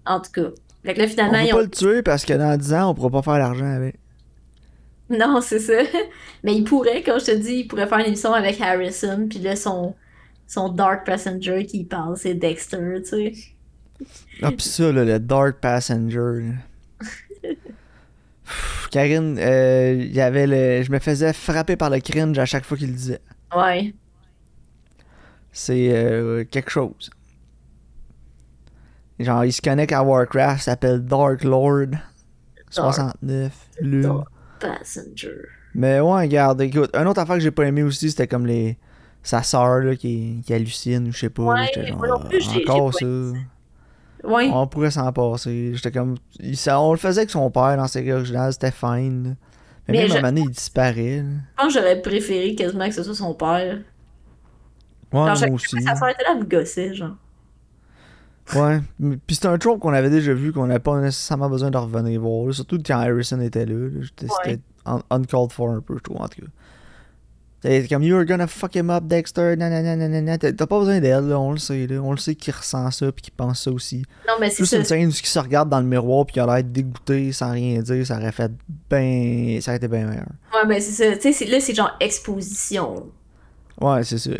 En 0.06 0.20
tout 0.20 0.32
cas. 0.32 0.50
Fait 0.84 0.94
que 0.94 0.98
là, 0.98 1.04
On 1.04 1.08
finalement, 1.08 1.38
peut 1.38 1.46
ils 1.46 1.50
pas 1.50 1.62
le 1.62 1.70
tuer 1.70 2.02
parce 2.02 2.24
que 2.24 2.34
dans 2.34 2.56
10 2.58 2.74
ans, 2.74 2.90
on 2.90 2.94
pourra 2.94 3.10
pas 3.10 3.22
faire 3.22 3.38
l'argent 3.38 3.70
avec. 3.70 3.96
Non, 5.10 5.40
c'est 5.40 5.60
ça. 5.60 5.82
Mais 6.42 6.54
il 6.54 6.64
pourrait, 6.64 7.02
comme 7.02 7.20
je 7.20 7.26
te 7.26 7.30
dis, 7.32 7.56
il 7.60 7.68
pourrait 7.68 7.86
faire 7.86 7.98
une 7.98 8.06
émission 8.06 8.32
avec 8.32 8.60
Harrison, 8.60 9.26
puis 9.28 9.38
là, 9.38 9.54
son, 9.54 9.94
son 10.46 10.68
Dark 10.68 11.06
Passenger 11.06 11.66
qui 11.66 11.84
parle, 11.84 12.16
c'est 12.16 12.34
Dexter, 12.34 13.00
tu 13.02 13.08
sais. 13.08 13.32
Ah, 14.42 14.50
pis 14.50 14.68
ça, 14.68 14.92
là, 14.92 15.04
le 15.04 15.18
Dark 15.18 15.60
Passenger. 15.60 16.54
Pff, 18.44 18.88
Karine, 18.90 19.38
euh, 19.38 19.94
y 19.94 20.20
avait 20.20 20.46
le... 20.46 20.82
je 20.82 20.92
me 20.92 20.98
faisais 20.98 21.32
frapper 21.32 21.76
par 21.76 21.90
le 21.90 22.00
cringe 22.00 22.38
à 22.38 22.44
chaque 22.44 22.64
fois 22.64 22.76
qu'il 22.76 22.88
le 22.88 22.94
disait. 22.94 23.20
Ouais. 23.54 23.94
C'est 25.52 25.94
euh, 25.94 26.44
quelque 26.44 26.70
chose. 26.70 27.10
Genre, 29.18 29.44
il 29.44 29.52
se 29.52 29.62
connecte 29.62 29.92
à 29.92 30.02
Warcraft, 30.02 30.62
s'appelle 30.62 31.04
Dark 31.04 31.44
Lord 31.44 31.96
69. 32.70 33.52
Lune. 33.80 34.02
Dark 34.02 34.28
Passenger. 34.60 35.42
Mais 35.74 36.00
ouais, 36.00 36.22
regarde, 36.22 36.60
écoute, 36.60 36.90
un 36.94 37.06
autre 37.06 37.20
affaire 37.20 37.36
que 37.36 37.42
j'ai 37.42 37.50
pas 37.50 37.64
aimé 37.64 37.82
aussi, 37.82 38.10
c'était 38.10 38.26
comme 38.26 38.46
les. 38.46 38.78
Sa 39.24 39.42
sœur 39.42 39.80
là, 39.80 39.96
qui, 39.96 40.42
qui 40.46 40.54
hallucine, 40.54 41.08
ou 41.08 41.12
je 41.12 41.18
sais 41.18 41.30
pas. 41.30 41.42
Ouais, 41.42 41.66
genre, 41.86 41.96
moi 41.98 42.06
non 42.08 42.20
plus, 42.20 42.40
j'ai- 42.40 42.68
encore 42.70 42.94
ça. 42.94 43.04
Ouais. 44.22 44.48
On 44.52 44.66
pourrait 44.68 44.90
s'en 44.92 45.10
passer. 45.12 45.72
J'étais 45.74 45.90
comme. 45.90 46.16
il- 46.38 46.56
ça- 46.56 46.80
on 46.80 46.92
le 46.92 46.98
faisait 46.98 47.22
avec 47.22 47.30
son 47.30 47.50
père 47.50 47.74
dans 47.76 47.82
la 47.82 47.88
série 47.88 48.12
originale, 48.12 48.52
c'était 48.52 48.70
fine. 48.70 49.36
Mais, 49.88 49.94
Mais 49.94 50.02
même 50.02 50.10
à 50.10 50.14
un 50.14 50.16
moment 50.18 50.28
donné, 50.28 50.40
il 50.42 50.50
disparaît. 50.50 51.16
là. 51.18 51.24
Je 51.24 51.62
pense 51.62 51.74
que 51.74 51.80
j'aurais 51.80 52.00
préféré 52.00 52.54
quasiment 52.54 52.86
que 52.88 52.94
ce 52.94 53.02
soit 53.02 53.14
son 53.14 53.34
père. 53.34 53.78
Ouais, 55.12 55.26
Genre, 55.36 55.38
moi 55.48 55.54
aussi. 55.54 55.82
sa 55.82 55.94
soeur 55.94 56.08
était 56.08 56.24
là, 56.24 56.34
me 56.36 56.44
gossait, 56.44 56.94
genre. 56.94 57.16
Ouais. 58.54 58.80
Puis 59.26 59.36
c'est 59.36 59.46
un 59.46 59.56
trope 59.58 59.80
qu'on 59.80 59.92
avait 59.94 60.10
déjà 60.10 60.34
vu, 60.34 60.52
qu'on 60.52 60.66
n'avait 60.66 60.78
pas 60.80 61.00
nécessairement 61.00 61.48
besoin 61.48 61.70
de 61.70 61.78
revenir 61.78 62.20
voir. 62.20 62.52
Surtout 62.52 62.78
quand 62.84 62.98
Harrison 62.98 63.40
était 63.40 63.64
là. 63.64 63.74
là. 63.74 63.98
Ouais. 64.00 64.28
C'était 64.44 64.60
un- 64.84 65.02
uncalled 65.10 65.50
for 65.52 65.70
un 65.70 65.80
peu, 65.80 65.96
je 65.96 66.02
trouve, 66.02 66.20
en 66.20 66.28
tout 66.28 66.42
cas. 66.42 66.48
C'était 67.64 67.88
comme 67.88 68.02
You're 68.02 68.26
gonna 68.26 68.46
fuck 68.46 68.74
him 68.76 68.90
up, 68.90 69.04
Dexter. 69.04 69.56
Nanana, 69.56 69.96
nanana. 69.96 70.36
T'as 70.36 70.52
pas 70.66 70.78
besoin 70.78 71.00
d'elle, 71.00 71.28
là, 71.28 71.40
on 71.40 71.52
le 71.52 71.56
sait. 71.58 71.86
Là. 71.86 71.98
On 72.02 72.10
le 72.10 72.18
sait 72.18 72.34
qu'il 72.34 72.52
ressent 72.52 72.90
ça 72.90 73.10
puis 73.10 73.22
qu'il 73.22 73.32
pense 73.32 73.62
ça 73.62 73.70
aussi. 73.70 74.04
Non, 74.28 74.34
mais 74.38 74.50
c'est 74.50 74.58
Juste 74.58 74.72
ça. 74.72 74.76
une 74.76 74.84
scène 74.84 75.06
où 75.06 75.10
il 75.10 75.14
se 75.14 75.38
regarde 75.38 75.70
dans 75.70 75.80
le 75.80 75.86
miroir 75.86 76.26
puis 76.26 76.36
il 76.36 76.40
a 76.40 76.46
l'air 76.46 76.62
dégoûté 76.62 77.32
sans 77.32 77.52
rien 77.52 77.80
dire, 77.80 78.06
ça 78.06 78.18
aurait 78.18 78.32
fait 78.32 78.52
ben. 78.90 79.58
Ça 79.62 79.70
aurait 79.70 79.78
été 79.78 79.88
bien 79.88 80.06
meilleur. 80.06 80.26
Ouais, 80.52 80.66
mais 80.68 80.78
c'est 80.80 81.10
ça. 81.12 81.16
Tu 81.16 81.32
sais, 81.32 81.46
là, 81.46 81.58
c'est 81.58 81.74
genre 81.74 81.96
exposition. 82.00 83.06
Ouais, 83.80 84.04
c'est 84.04 84.18
ça. 84.18 84.30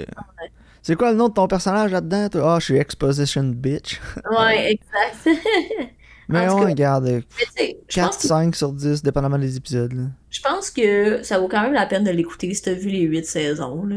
C'est 0.83 0.97
quoi 0.97 1.11
le 1.13 1.17
nom 1.17 1.29
de 1.31 1.33
ton 1.33 1.49
personnage 1.49 1.93
là-dedans? 1.93 2.29
toi? 2.29 2.55
Ah, 2.57 2.59
je 2.61 2.65
suis 2.67 2.77
Exposition 2.77 3.43
Bitch. 3.45 4.03
Ouais, 4.31 4.73
exact. 4.73 5.41
Mais 6.29 6.49
on 6.49 6.61
regarde 6.61 7.05
mais 7.05 7.21
tu 7.21 7.47
sais, 7.57 7.79
je 7.89 7.95
4, 7.95 8.07
pense, 8.07 8.17
que, 8.17 8.29
5 8.29 8.57
sur 8.57 8.73
10, 8.73 9.03
dépendamment 9.03 9.39
des 9.39 9.57
épisodes. 9.57 9.93
Là. 9.93 10.05
je 10.31 10.41
pense 10.41 10.71
que 10.71 11.23
ça 11.23 11.39
vaut 11.39 11.49
quand 11.49 11.63
même 11.63 11.75
la 11.75 11.87
peine 11.87 12.05
de 12.05 12.11
l'écouter 12.11 12.53
si 12.55 12.63
t'as 12.63 12.73
vu 12.73 12.89
les 12.89 13.03
8 13.03 13.27
saisons, 13.27 13.85
là. 13.85 13.97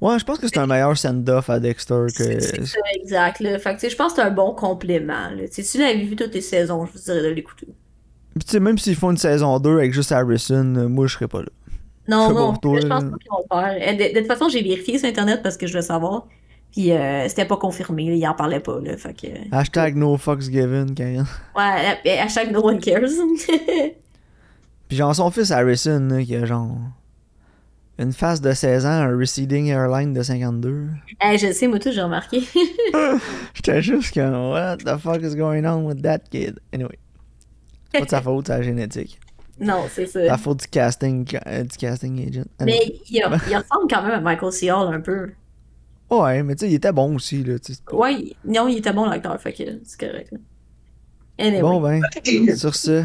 Ouais, 0.00 0.18
je 0.18 0.24
pense 0.24 0.38
que 0.38 0.48
c'est 0.48 0.58
un 0.58 0.66
meilleur 0.66 0.98
send-off 0.98 1.48
à 1.48 1.60
Dexter 1.60 2.06
que. 2.16 2.40
C'est 2.40 2.66
ça, 2.66 2.78
exact, 2.94 3.38
là. 3.38 3.58
Fait 3.60 3.70
que, 3.70 3.74
tu 3.76 3.80
sais, 3.82 3.90
je 3.90 3.96
pense 3.96 4.12
que 4.12 4.20
c'est 4.20 4.26
un 4.26 4.32
bon 4.32 4.52
complément, 4.52 5.30
là. 5.30 5.44
Si 5.48 5.62
tu 5.62 5.78
l'avais 5.78 6.02
vu 6.02 6.16
toutes 6.16 6.34
les 6.34 6.40
saisons, 6.40 6.86
je 6.86 6.92
vous 6.92 6.98
dirais 6.98 7.22
de 7.22 7.28
l'écouter. 7.28 7.68
Puis 8.34 8.44
tu 8.44 8.50
sais, 8.50 8.60
même 8.60 8.78
s'ils 8.78 8.96
font 8.96 9.10
une 9.10 9.16
saison 9.16 9.58
2 9.60 9.78
avec 9.78 9.92
juste 9.92 10.10
Harrison, 10.10 10.74
euh, 10.76 10.88
moi 10.88 11.06
je 11.06 11.14
serais 11.14 11.28
pas 11.28 11.40
là. 11.40 11.50
Non, 12.08 12.32
non, 12.32 12.54
toi, 12.54 12.80
je 12.80 12.86
pense 12.86 13.04
pas 13.04 13.16
qu'ils 13.16 13.30
vont 13.30 13.44
le 13.48 13.78
faire. 13.78 13.96
De, 13.96 14.14
de 14.14 14.18
toute 14.18 14.26
façon, 14.26 14.48
j'ai 14.48 14.62
vérifié 14.62 14.98
sur 14.98 15.08
Internet 15.08 15.40
parce 15.42 15.56
que 15.56 15.66
je 15.66 15.74
veux 15.74 15.82
savoir. 15.82 16.26
Puis 16.72 16.90
euh, 16.92 17.28
c'était 17.28 17.44
pas 17.44 17.56
confirmé, 17.58 18.06
là, 18.08 18.14
il 18.14 18.26
en 18.26 18.34
parlait 18.34 18.60
pas, 18.60 18.80
là. 18.80 18.96
Fait 18.96 19.12
que. 19.14 19.26
Hashtag 19.54 19.94
no 19.94 20.16
fucks 20.16 20.50
given, 20.50 20.94
Karen. 20.94 21.26
Ouais, 21.54 21.98
euh, 22.06 22.18
hashtag 22.22 22.50
no 22.50 22.66
one 22.66 22.80
cares. 22.80 23.02
Puis 24.88 24.96
genre 24.96 25.14
son 25.14 25.30
fils 25.30 25.50
Harrison, 25.50 26.00
là, 26.10 26.22
qui 26.22 26.34
a 26.36 26.44
genre. 26.46 26.76
Une 27.98 28.12
face 28.12 28.40
de 28.40 28.52
16 28.52 28.86
ans, 28.86 28.88
un 28.88 29.16
receding 29.18 29.66
hairline 29.68 30.12
de 30.14 30.22
52. 30.22 30.88
hey, 31.20 31.38
je 31.38 31.52
sais, 31.52 31.68
moi, 31.68 31.78
tout, 31.78 31.92
j'ai 31.92 32.00
remarqué. 32.00 32.42
J'étais 33.54 33.82
juste 33.82 34.14
comme, 34.14 34.50
what 34.50 34.78
the 34.78 34.96
fuck 34.98 35.20
is 35.22 35.36
going 35.36 35.64
on 35.66 35.84
with 35.84 36.02
that 36.02 36.20
kid? 36.30 36.58
Anyway. 36.72 36.98
C'est 37.92 37.98
pas 38.00 38.04
de 38.06 38.10
sa 38.10 38.22
faute, 38.22 38.46
c'est 38.46 38.54
la 38.56 38.62
génétique. 38.62 39.20
non, 39.60 39.84
c'est 39.90 40.06
ça. 40.06 40.20
La 40.22 40.38
faute 40.38 40.60
du 40.60 40.66
casting, 40.68 41.26
euh, 41.46 41.62
du 41.64 41.76
casting 41.76 42.26
agent. 42.26 42.44
Anyway. 42.58 42.78
Mais 42.88 42.96
il, 43.10 43.22
a- 43.22 43.28
il 43.50 43.56
ressemble 43.56 43.86
quand 43.90 44.02
même 44.02 44.12
à 44.12 44.20
Michael 44.20 44.52
C. 44.52 44.70
Hall 44.70 44.92
un 44.94 45.00
peu. 45.00 45.30
Ouais, 46.20 46.42
mais 46.42 46.54
tu 46.54 46.66
sais, 46.66 46.70
il 46.70 46.74
était 46.74 46.92
bon 46.92 47.14
aussi, 47.16 47.42
là. 47.42 47.54
pas- 47.86 47.96
Ouais, 47.96 48.32
non, 48.44 48.68
il 48.68 48.78
était 48.78 48.92
bon 48.92 49.06
l'acteur, 49.06 49.40
fait 49.40 49.52
que 49.52 49.62
c'est 49.84 49.98
correct. 49.98 50.30
là. 50.32 50.38
Anyway. 51.38 51.60
Bon, 51.62 51.80
ben, 51.80 52.02
sur 52.56 52.74
ce, 52.74 53.00
on 53.02 53.04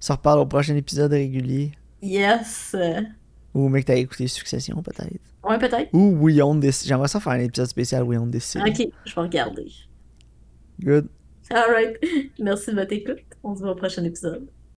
se 0.00 0.12
reparle 0.12 0.40
au 0.40 0.46
prochain 0.46 0.74
épisode 0.74 1.12
régulier. 1.12 1.72
Yes. 2.02 2.74
Ou, 3.54 3.68
mec, 3.68 3.84
t'as 3.84 3.94
écouté 3.94 4.26
Succession, 4.26 4.82
peut-être. 4.82 5.12
Ouais, 5.44 5.58
peut-être. 5.58 5.90
Ou 5.92 6.16
We 6.20 6.40
Own 6.40 6.60
This. 6.60 6.84
J'aimerais 6.86 7.08
ça 7.08 7.20
faire 7.20 7.32
un 7.32 7.40
épisode 7.40 7.66
spécial 7.66 8.02
We 8.04 8.18
Own 8.18 8.30
This. 8.30 8.56
Ok, 8.56 8.88
je 9.04 9.14
vais 9.14 9.20
regarder. 9.20 9.66
Good. 10.80 11.08
Alright. 11.50 11.96
Merci 12.40 12.70
de 12.70 12.76
votre 12.76 12.92
écoute. 12.92 13.18
On 13.44 13.54
se 13.54 13.60
voit 13.60 13.72
au 13.72 13.74
prochain 13.76 14.02
épisode. 14.04 14.48